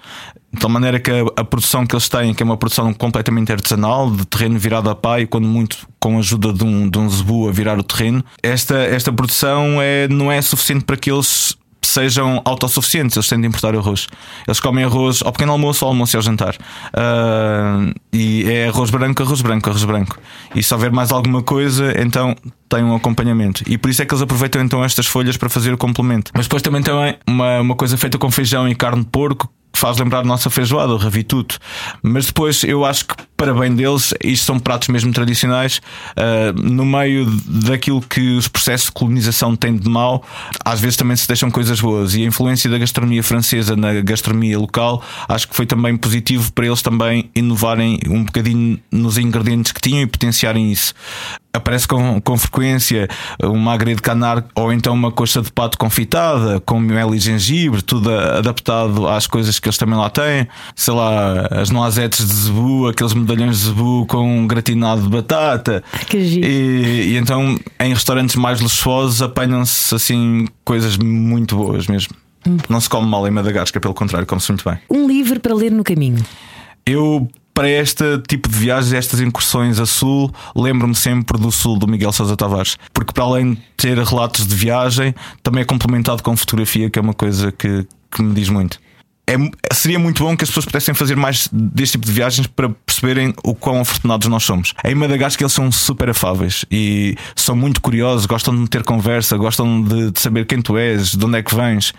De 0.52 0.60
tal 0.60 0.70
maneira 0.70 1.00
que 1.00 1.10
a, 1.10 1.22
a, 1.38 1.44
produção 1.44 1.86
que 1.86 1.96
eles 1.96 2.10
têm, 2.10 2.34
que 2.34 2.44
é 2.44 2.46
uma 2.46 2.58
produção 2.58 2.94
completamente 2.94 3.52
artesanal, 3.52 4.12
de 4.12 4.26
terreno 4.26 4.60
virado 4.60 4.90
a 4.90 5.20
e 5.20 5.26
quando 5.26 5.48
muito 5.48 5.88
com 6.00 6.18
a 6.18 6.20
ajuda 6.20 6.52
de 6.52 6.64
um, 6.64 6.90
de 6.90 7.00
um 7.00 7.10
zebu 7.10 7.48
a 7.48 7.52
virar 7.52 7.80
o 7.80 7.84
terreno, 7.84 8.24
esta, 8.42 8.76
esta 8.76 9.12
produção 9.12 9.82
é, 9.82 10.08
não 10.10 10.32
é 10.32 10.42
suficiente 10.42 10.84
para 10.84 10.98
que 10.98 11.10
eles 11.10 11.58
sejam 11.88 12.42
autossuficientes, 12.46 13.16
eles 13.16 13.28
têm 13.28 13.40
de 13.40 13.48
importar 13.48 13.76
arroz. 13.76 14.08
Eles 14.48 14.60
comem 14.60 14.84
arroz 14.84 15.22
ao 15.24 15.32
pequeno 15.32 15.52
almoço, 15.52 15.86
ao 15.86 15.92
almoço 15.92 16.16
e 16.16 16.18
ao 16.18 16.22
jantar. 16.22 16.56
Uh, 16.56 17.94
e 18.12 18.44
é 18.50 18.68
arroz 18.68 18.90
branco, 18.90 19.22
arroz 19.24 19.42
branco, 19.42 19.70
arroz 19.70 19.84
branco. 19.84 20.18
E 20.56 20.64
se 20.64 20.74
houver 20.74 20.92
mais 20.92 21.12
alguma 21.12 21.42
coisa, 21.42 21.94
então 22.02 22.36
tem 22.70 22.84
um 22.84 22.96
acompanhamento. 22.96 23.64
E 23.68 23.78
por 23.78 23.90
isso 23.90 24.02
é 24.02 24.06
que 24.06 24.14
eles 24.14 24.22
aproveitam 24.22 24.62
então 24.62 24.84
estas 24.84 25.06
folhas 25.06 25.38
para 25.38 25.50
fazer 25.50 25.74
o 25.74 25.78
complemento. 25.78 26.32
Mas 26.34 26.46
depois 26.46 26.62
também 26.62 26.82
tem 26.82 26.94
uma, 27.28 27.62
uma 27.62 27.76
coisa 27.76 27.98
feita 27.98 28.18
com 28.18 28.30
feijão 28.32 28.68
e 28.68 28.76
carne 28.76 29.04
de 29.04 29.10
porco 29.10 29.50
faz 29.84 29.98
lembrar 29.98 30.20
a 30.20 30.24
nossa 30.24 30.50
feijoada, 30.50 30.94
o 30.94 30.98
ravituto. 30.98 31.60
Mas 32.02 32.28
depois 32.28 32.64
eu 32.64 32.86
acho 32.86 33.06
que, 33.06 33.16
para 33.36 33.54
bem 33.54 33.76
deles, 33.76 34.14
isto 34.24 34.46
são 34.46 34.58
pratos 34.58 34.88
mesmo 34.88 35.12
tradicionais. 35.12 35.82
Uh, 36.16 36.58
no 36.58 36.86
meio 36.86 37.26
daquilo 37.46 38.02
que 38.02 38.38
os 38.38 38.48
processos 38.48 38.86
de 38.86 38.94
colonização 38.94 39.58
têm 39.58 39.76
de 39.76 39.90
mal, 39.90 40.24
às 40.64 40.80
vezes 40.80 40.96
também 40.96 41.18
se 41.18 41.28
deixam 41.28 41.52
coisas 41.52 41.82
boas. 41.82 42.16
E 42.16 42.24
a 42.24 42.26
influência 42.26 42.70
da 42.70 42.78
gastronomia 42.78 43.22
francesa 43.22 43.76
na 43.76 44.00
gastronomia 44.00 44.58
local, 44.58 45.04
acho 45.28 45.50
que 45.50 45.54
foi 45.54 45.66
também 45.66 45.98
positivo 45.98 46.54
para 46.54 46.66
eles 46.66 46.82
também 46.82 47.30
inovarem 47.36 48.00
um 48.08 48.24
bocadinho 48.24 48.80
nos 48.90 49.18
ingredientes 49.18 49.74
que 49.74 49.82
tinham 49.82 50.02
e 50.02 50.08
potenciarem 50.08 50.72
isso 50.72 50.94
aparece 51.54 51.88
com, 51.88 52.20
com 52.20 52.36
frequência 52.36 53.08
uma 53.42 53.74
agre 53.74 53.94
de 53.94 54.02
canar 54.02 54.44
ou 54.56 54.74
então 54.74 54.94
uma 54.94 55.12
coxa 55.12 55.40
de 55.40 55.52
pato 55.52 55.78
confitada 55.78 56.60
com 56.62 56.80
mel 56.80 57.14
e 57.14 57.20
gengibre, 57.20 57.82
tudo 57.84 58.10
adaptado 58.12 59.08
às 59.08 59.28
coisas 59.28 59.60
que 59.60 59.68
eles 59.68 59.78
também 59.78 59.96
lá 59.96 60.10
têm. 60.10 60.48
Sei 60.76 60.94
lá, 60.94 61.48
as 61.52 61.70
noisettes 61.70 62.28
de 62.28 62.34
zebu, 62.34 62.88
aqueles 62.88 63.14
medalhões 63.14 63.60
de 63.60 63.66
zebu 63.66 64.06
com 64.08 64.40
um 64.40 64.48
gratinado 64.48 65.04
de 65.04 65.10
batata. 65.10 65.84
Que 66.08 66.18
e, 66.18 67.12
e 67.12 67.18
então 67.18 67.58
em 67.80 67.94
restaurantes 67.94 68.36
mais 68.36 68.60
luxuosos 68.60 69.22
apanham-se 69.22 69.94
assim 69.94 70.48
coisas 70.66 70.98
muito 70.98 71.56
boas 71.56 71.88
mesmo. 71.88 72.16
Hum. 72.48 72.58
Não 72.68 72.82
se 72.82 72.90
come 72.90 73.08
mal 73.08 73.28
em 73.28 73.32
Madagascar, 73.32 73.80
pelo 73.80 73.94
contrário, 73.94 74.28
come-se 74.28 74.52
muito 74.52 74.68
bem. 74.68 74.80
Um 74.90 75.08
livro 75.08 75.40
para 75.40 75.54
ler 75.54 75.72
no 75.72 75.84
caminho. 75.84 76.24
Eu 76.86 77.30
para 77.54 77.70
este 77.70 78.18
tipo 78.28 78.50
de 78.50 78.58
viagens, 78.58 78.94
estas 78.94 79.20
incursões 79.22 79.80
a 79.80 79.86
sul, 79.86 80.34
lembro-me 80.56 80.96
sempre 80.96 81.38
do 81.38 81.52
sul 81.52 81.78
do 81.78 81.88
Miguel 81.88 82.12
Sousa 82.12 82.36
Tavares, 82.36 82.78
porque 82.94 83.14
para 83.14 83.24
além 83.24 83.54
de 83.54 83.62
ter 83.78 83.98
relatos 83.98 84.48
de 84.48 84.56
viagem, 84.56 85.14
também 85.42 85.62
é 85.62 85.66
complementado 85.66 86.24
com 86.24 86.36
fotografia, 86.36 86.90
que 86.90 86.98
é 86.98 87.02
uma 87.02 87.14
coisa 87.14 87.52
que, 87.52 87.86
que 88.12 88.22
me 88.22 88.34
diz 88.34 88.50
muito. 88.50 88.80
É, 89.26 89.36
seria 89.74 89.98
muito 89.98 90.22
bom 90.22 90.36
que 90.36 90.44
as 90.44 90.50
pessoas 90.50 90.66
pudessem 90.66 90.94
fazer 90.94 91.16
mais 91.16 91.48
deste 91.52 91.94
tipo 91.94 92.06
de 92.06 92.12
viagens 92.12 92.46
para 92.46 92.68
perceberem 92.70 93.34
o 93.44 93.56
quão 93.56 93.80
afortunados 93.80 94.28
nós 94.28 94.44
somos. 94.44 94.74
Em 94.84 94.94
Madagascar 94.96 95.44
eles 95.44 95.54
são 95.54 95.72
super 95.72 96.10
afáveis 96.10 96.66
e 96.70 97.16
são 97.34 97.56
muito 97.56 97.80
curiosos, 97.80 98.26
gostam 98.26 98.64
de 98.64 98.70
ter 98.70 98.84
conversa, 98.84 99.38
gostam 99.38 99.82
de, 99.82 100.12
de 100.12 100.20
saber 100.20 100.46
quem 100.46 100.62
tu 100.62 100.78
és, 100.78 101.12
de 101.12 101.26
onde 101.26 101.38
é 101.38 101.44
que 101.44 101.56
vens 101.56 101.94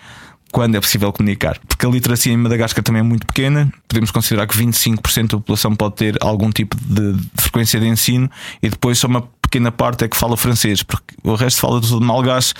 quando 0.55 0.75
é 0.75 0.79
possível 0.79 1.11
comunicar. 1.11 1.59
Porque 1.67 1.85
a 1.85 1.89
literacia 1.89 2.31
em 2.31 2.37
Madagascar 2.37 2.81
também 2.81 3.01
é 3.01 3.03
muito 3.03 3.27
pequena, 3.27 3.69
podemos 3.89 4.09
considerar 4.09 4.47
que 4.47 4.57
25% 4.57 5.31
da 5.31 5.37
população 5.37 5.75
pode 5.75 5.95
ter 5.95 6.17
algum 6.21 6.49
tipo 6.49 6.77
de, 6.79 7.13
frequência 7.37 7.77
de 7.77 7.85
ensino. 7.85 8.31
E 8.63 8.69
depois 8.69 8.97
só 8.97 9.05
uma 9.05 9.23
pequena 9.41 9.69
parte 9.69 10.05
é 10.05 10.07
que 10.07 10.15
fala 10.15 10.37
francês, 10.37 10.81
porque 10.81 11.13
o 11.25 11.35
resto 11.35 11.59
fala 11.59 11.81
tudo 11.81 11.99
malgache 11.99 12.53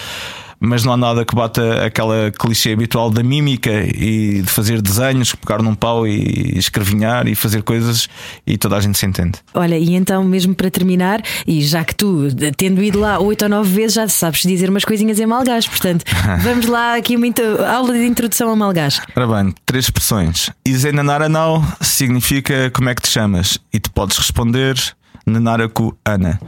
mas 0.59 0.83
não 0.83 0.93
há 0.93 0.97
nada 0.97 1.25
que 1.25 1.35
bata 1.35 1.85
aquela 1.85 2.31
clichê 2.31 2.73
habitual 2.73 3.09
da 3.09 3.21
mímica 3.23 3.71
e 3.71 4.41
de 4.41 4.49
fazer 4.49 4.81
desenhos, 4.81 5.33
pegar 5.35 5.61
num 5.61 5.75
pau 5.75 6.07
e 6.07 6.57
escrevinhar 6.57 7.27
e 7.27 7.35
fazer 7.35 7.63
coisas 7.63 8.07
e 8.45 8.57
toda 8.57 8.77
a 8.77 8.81
gente 8.81 8.97
se 8.97 9.05
entende. 9.05 9.39
Olha, 9.53 9.77
e 9.77 9.93
então, 9.93 10.23
mesmo 10.23 10.55
para 10.55 10.69
terminar, 10.69 11.21
e 11.45 11.61
já 11.61 11.83
que 11.83 11.95
tu, 11.95 12.27
tendo 12.57 12.81
ido 12.81 12.99
lá 12.99 13.19
oito 13.19 13.43
ou 13.43 13.49
nove 13.49 13.69
vezes, 13.69 13.95
já 13.95 14.07
sabes 14.07 14.41
dizer 14.41 14.69
umas 14.69 14.85
coisinhas 14.85 15.19
em 15.19 15.25
malgás, 15.25 15.67
portanto, 15.67 16.03
vamos 16.41 16.65
lá 16.65 16.95
aqui 16.95 17.15
uma 17.15 17.25
aula 17.67 17.93
de 17.93 18.05
introdução 18.05 18.49
a 18.49 18.55
malgás. 18.55 19.01
Ora 19.15 19.27
bem, 19.27 19.53
três 19.65 19.85
expressões. 19.85 20.49
Izenanaranau 20.65 21.63
significa 21.81 22.69
como 22.71 22.89
é 22.89 22.95
que 22.95 23.01
te 23.01 23.09
chamas 23.09 23.59
e 23.73 23.79
tu 23.79 23.91
podes 23.91 24.17
responder 24.17 24.75
Nanaraku 25.25 25.97
Ana. 26.05 26.39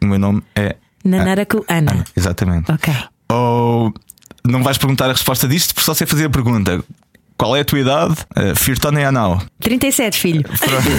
O 0.00 0.06
meu 0.06 0.18
nome 0.18 0.42
é 0.54 0.76
Nanaraku 1.04 1.64
Ana. 1.68 1.92
Ana. 1.92 2.04
Exatamente. 2.16 2.70
Ok. 2.70 2.92
Ou 3.30 3.92
não 4.44 4.62
vais 4.62 4.78
perguntar 4.78 5.06
a 5.06 5.12
resposta 5.12 5.46
disto 5.46 5.74
porque 5.74 5.86
só 5.86 5.94
sei 5.94 6.06
fazer 6.06 6.26
a 6.26 6.30
pergunta. 6.30 6.82
Qual 7.38 7.56
é 7.56 7.60
a 7.60 7.64
tua 7.64 7.78
idade? 7.78 8.12
Uh, 8.36 8.54
Firtone 8.54 9.02
Anal. 9.02 9.42
37, 9.60 10.18
filho. 10.18 10.44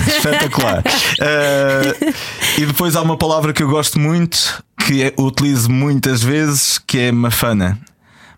Espetacular. 0.07 0.79
uh, 0.79 2.13
e 2.59 2.65
depois 2.65 2.95
há 2.95 3.01
uma 3.03 3.15
palavra 3.15 3.53
que 3.53 3.61
eu 3.61 3.69
gosto 3.69 3.99
muito, 3.99 4.63
que 4.87 5.03
é, 5.03 5.13
utilizo 5.19 5.69
muitas 5.69 6.23
vezes, 6.23 6.79
que 6.79 6.97
é 6.97 7.11
mafana. 7.11 7.79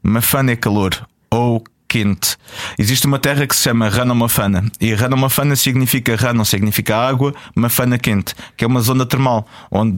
Mafana 0.01 0.51
é 0.51 0.55
calor 0.57 1.07
ou 1.31 1.63
quente. 1.87 2.35
Existe 2.77 3.05
uma 3.05 3.19
terra 3.19 3.45
que 3.45 3.55
se 3.55 3.61
chama 3.61 3.87
Ranomafana. 3.87 4.65
E 4.81 4.93
Ranomafana 4.95 5.55
significa 5.55 6.15
Rano 6.15 6.43
significa 6.43 6.97
água, 6.97 7.33
Mafana 7.55 7.99
quente, 7.99 8.33
que 8.57 8.65
é 8.65 8.67
uma 8.67 8.81
zona 8.81 9.05
termal, 9.05 9.47
onde 9.71 9.97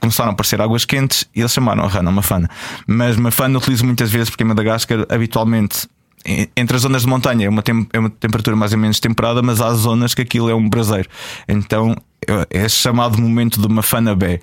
começaram 0.00 0.30
a 0.30 0.32
aparecer 0.32 0.60
águas 0.60 0.84
quentes 0.84 1.24
e 1.34 1.40
eles 1.40 1.52
chamaram 1.52 1.84
a 1.84 1.88
rana 1.88 2.10
mafana. 2.10 2.48
Mas 2.86 3.16
mafana 3.16 3.58
utilizo 3.58 3.84
muitas 3.84 4.10
vezes 4.10 4.30
porque 4.30 4.44
em 4.44 4.46
Madagascar 4.46 5.06
habitualmente 5.08 5.88
entre 6.56 6.76
as 6.76 6.82
zonas 6.82 7.02
de 7.02 7.08
montanha 7.08 7.46
é 7.46 7.48
uma, 7.48 7.62
é 7.92 7.98
uma 7.98 8.08
temperatura 8.08 8.56
mais 8.56 8.72
ou 8.72 8.78
menos 8.78 8.98
temperada, 8.98 9.42
mas 9.42 9.60
há 9.60 9.72
zonas 9.74 10.14
que 10.14 10.22
aquilo 10.22 10.48
é 10.48 10.54
um 10.54 10.68
braseiro. 10.68 11.08
Então 11.46 11.94
é 12.50 12.68
chamado 12.68 13.20
momento 13.20 13.60
de 13.60 13.66
uma 13.66 13.82
fana 13.82 14.14
bé. 14.14 14.40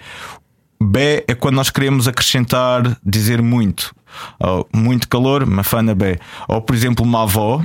Bé 0.81 1.23
é 1.27 1.35
quando 1.35 1.55
nós 1.55 1.69
queremos 1.69 2.07
acrescentar, 2.07 2.97
dizer 3.03 3.41
muito. 3.41 3.95
Ou, 4.39 4.67
muito 4.73 5.07
calor, 5.07 5.45
mafana 5.45 5.95
bé. 5.95 6.19
Ou, 6.47 6.61
por 6.61 6.75
exemplo, 6.75 7.05
uma 7.05 7.23
avó, 7.23 7.63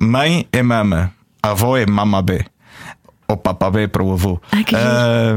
mãe 0.00 0.46
é 0.52 0.62
mama, 0.62 1.12
a 1.42 1.50
avó 1.50 1.76
é 1.76 1.86
mama 1.86 2.22
bé. 2.22 2.46
Ou 3.28 3.36
papá 3.36 3.70
bé 3.70 3.86
para 3.86 4.02
o 4.02 4.12
avô. 4.12 4.40
Que 4.66 4.76
Ah, 4.76 5.34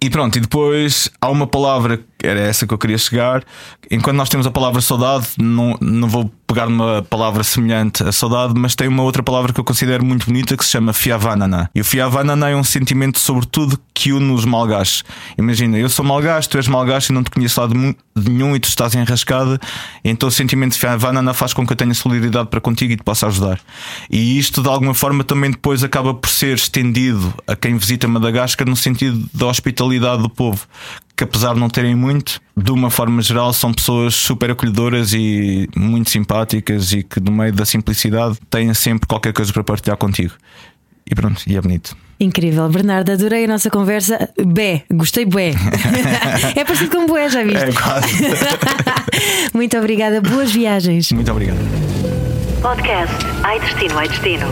e 0.00 0.08
pronto, 0.08 0.36
e 0.36 0.40
depois 0.40 1.10
há 1.20 1.28
uma 1.30 1.46
palavra, 1.46 2.00
era 2.22 2.40
essa 2.40 2.66
que 2.66 2.74
eu 2.74 2.78
queria 2.78 2.98
chegar. 2.98 3.44
Enquanto 3.90 4.16
nós 4.16 4.28
temos 4.28 4.46
a 4.46 4.50
palavra 4.50 4.80
saudade, 4.80 5.28
não, 5.38 5.76
não 5.80 6.08
vou 6.08 6.30
pegar 6.46 6.68
numa 6.68 7.02
palavra 7.02 7.44
semelhante 7.44 8.02
a 8.02 8.10
saudade, 8.10 8.54
mas 8.56 8.74
tem 8.74 8.88
uma 8.88 9.02
outra 9.02 9.22
palavra 9.22 9.52
que 9.52 9.60
eu 9.60 9.64
considero 9.64 10.04
muito 10.04 10.26
bonita 10.26 10.56
que 10.56 10.64
se 10.64 10.70
chama 10.70 10.92
fiavanana. 10.92 11.70
E 11.74 11.80
o 11.80 11.84
fiavanana 11.84 12.48
é 12.48 12.56
um 12.56 12.64
sentimento, 12.64 13.18
sobretudo, 13.18 13.78
que 13.92 14.12
une 14.12 14.32
os 14.32 14.44
malgaches. 14.44 15.04
Imagina, 15.36 15.78
eu 15.78 15.88
sou 15.88 16.04
malgache, 16.04 16.48
tu 16.48 16.56
és 16.56 16.66
malgache 16.66 17.12
e 17.12 17.14
não 17.14 17.22
te 17.22 17.30
conheço 17.30 17.60
lá 17.60 17.66
de 17.66 17.96
nenhum 18.16 18.56
e 18.56 18.60
tu 18.60 18.68
estás 18.68 18.94
enrascada, 18.94 19.60
então 20.02 20.28
o 20.28 20.32
sentimento 20.32 20.72
de 20.72 20.78
fiavanana 20.78 21.34
faz 21.34 21.52
com 21.52 21.66
que 21.66 21.72
eu 21.72 21.76
tenha 21.76 21.92
solidariedade 21.94 22.48
para 22.48 22.60
contigo 22.60 22.92
e 22.92 22.96
te 22.96 23.02
possa 23.02 23.26
ajudar. 23.26 23.60
E 24.10 24.38
isto, 24.38 24.62
de 24.62 24.68
alguma 24.68 24.94
forma, 24.94 25.22
também 25.22 25.50
depois 25.50 25.84
acaba 25.84 26.14
por 26.14 26.30
ser 26.30 26.56
estendido 26.56 27.32
a 27.46 27.54
quem 27.54 27.76
visita 27.76 28.08
Madagascar 28.08 28.66
no 28.66 28.76
sentido 28.76 29.28
da 29.34 29.46
hospitalidade 29.46 30.22
do 30.22 30.30
povo 30.30 30.66
que 31.18 31.24
apesar 31.24 31.52
de 31.52 31.58
não 31.58 31.68
terem 31.68 31.96
muito, 31.96 32.40
de 32.56 32.70
uma 32.70 32.90
forma 32.90 33.20
geral, 33.20 33.52
são 33.52 33.74
pessoas 33.74 34.14
super 34.14 34.52
acolhedoras 34.52 35.12
e 35.12 35.68
muito 35.76 36.10
simpáticas 36.10 36.92
e 36.92 37.02
que 37.02 37.18
no 37.18 37.32
meio 37.32 37.52
da 37.52 37.66
simplicidade 37.66 38.38
têm 38.48 38.72
sempre 38.72 39.08
qualquer 39.08 39.32
coisa 39.32 39.52
para 39.52 39.64
partilhar 39.64 39.96
contigo. 39.96 40.32
E 41.10 41.16
pronto, 41.16 41.42
e 41.44 41.56
é 41.56 41.60
bonito. 41.60 41.96
Incrível, 42.20 42.68
Bernardo, 42.68 43.10
adorei 43.10 43.46
a 43.46 43.48
nossa 43.48 43.68
conversa. 43.68 44.28
Bé, 44.46 44.84
gostei 44.92 45.24
bué. 45.24 45.54
é 46.54 46.64
parecido 46.64 46.96
com 46.96 47.06
bué, 47.06 47.28
já 47.28 47.42
viste? 47.42 47.64
É 47.64 47.72
quase. 47.72 48.06
Muito 49.52 49.76
obrigada, 49.76 50.20
boas 50.20 50.52
viagens. 50.52 51.10
Muito 51.10 51.32
obrigado. 51.32 51.58
Podcast 52.62 53.12
Ai 53.42 53.58
Destino, 53.58 53.98
Ai 53.98 54.08
Destino. 54.08 54.46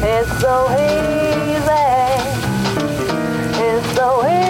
It's 0.00 0.40
so 0.40 0.66
easy. 0.78 1.90
It's 3.60 3.94
so 3.94 4.26
easy. 4.26 4.49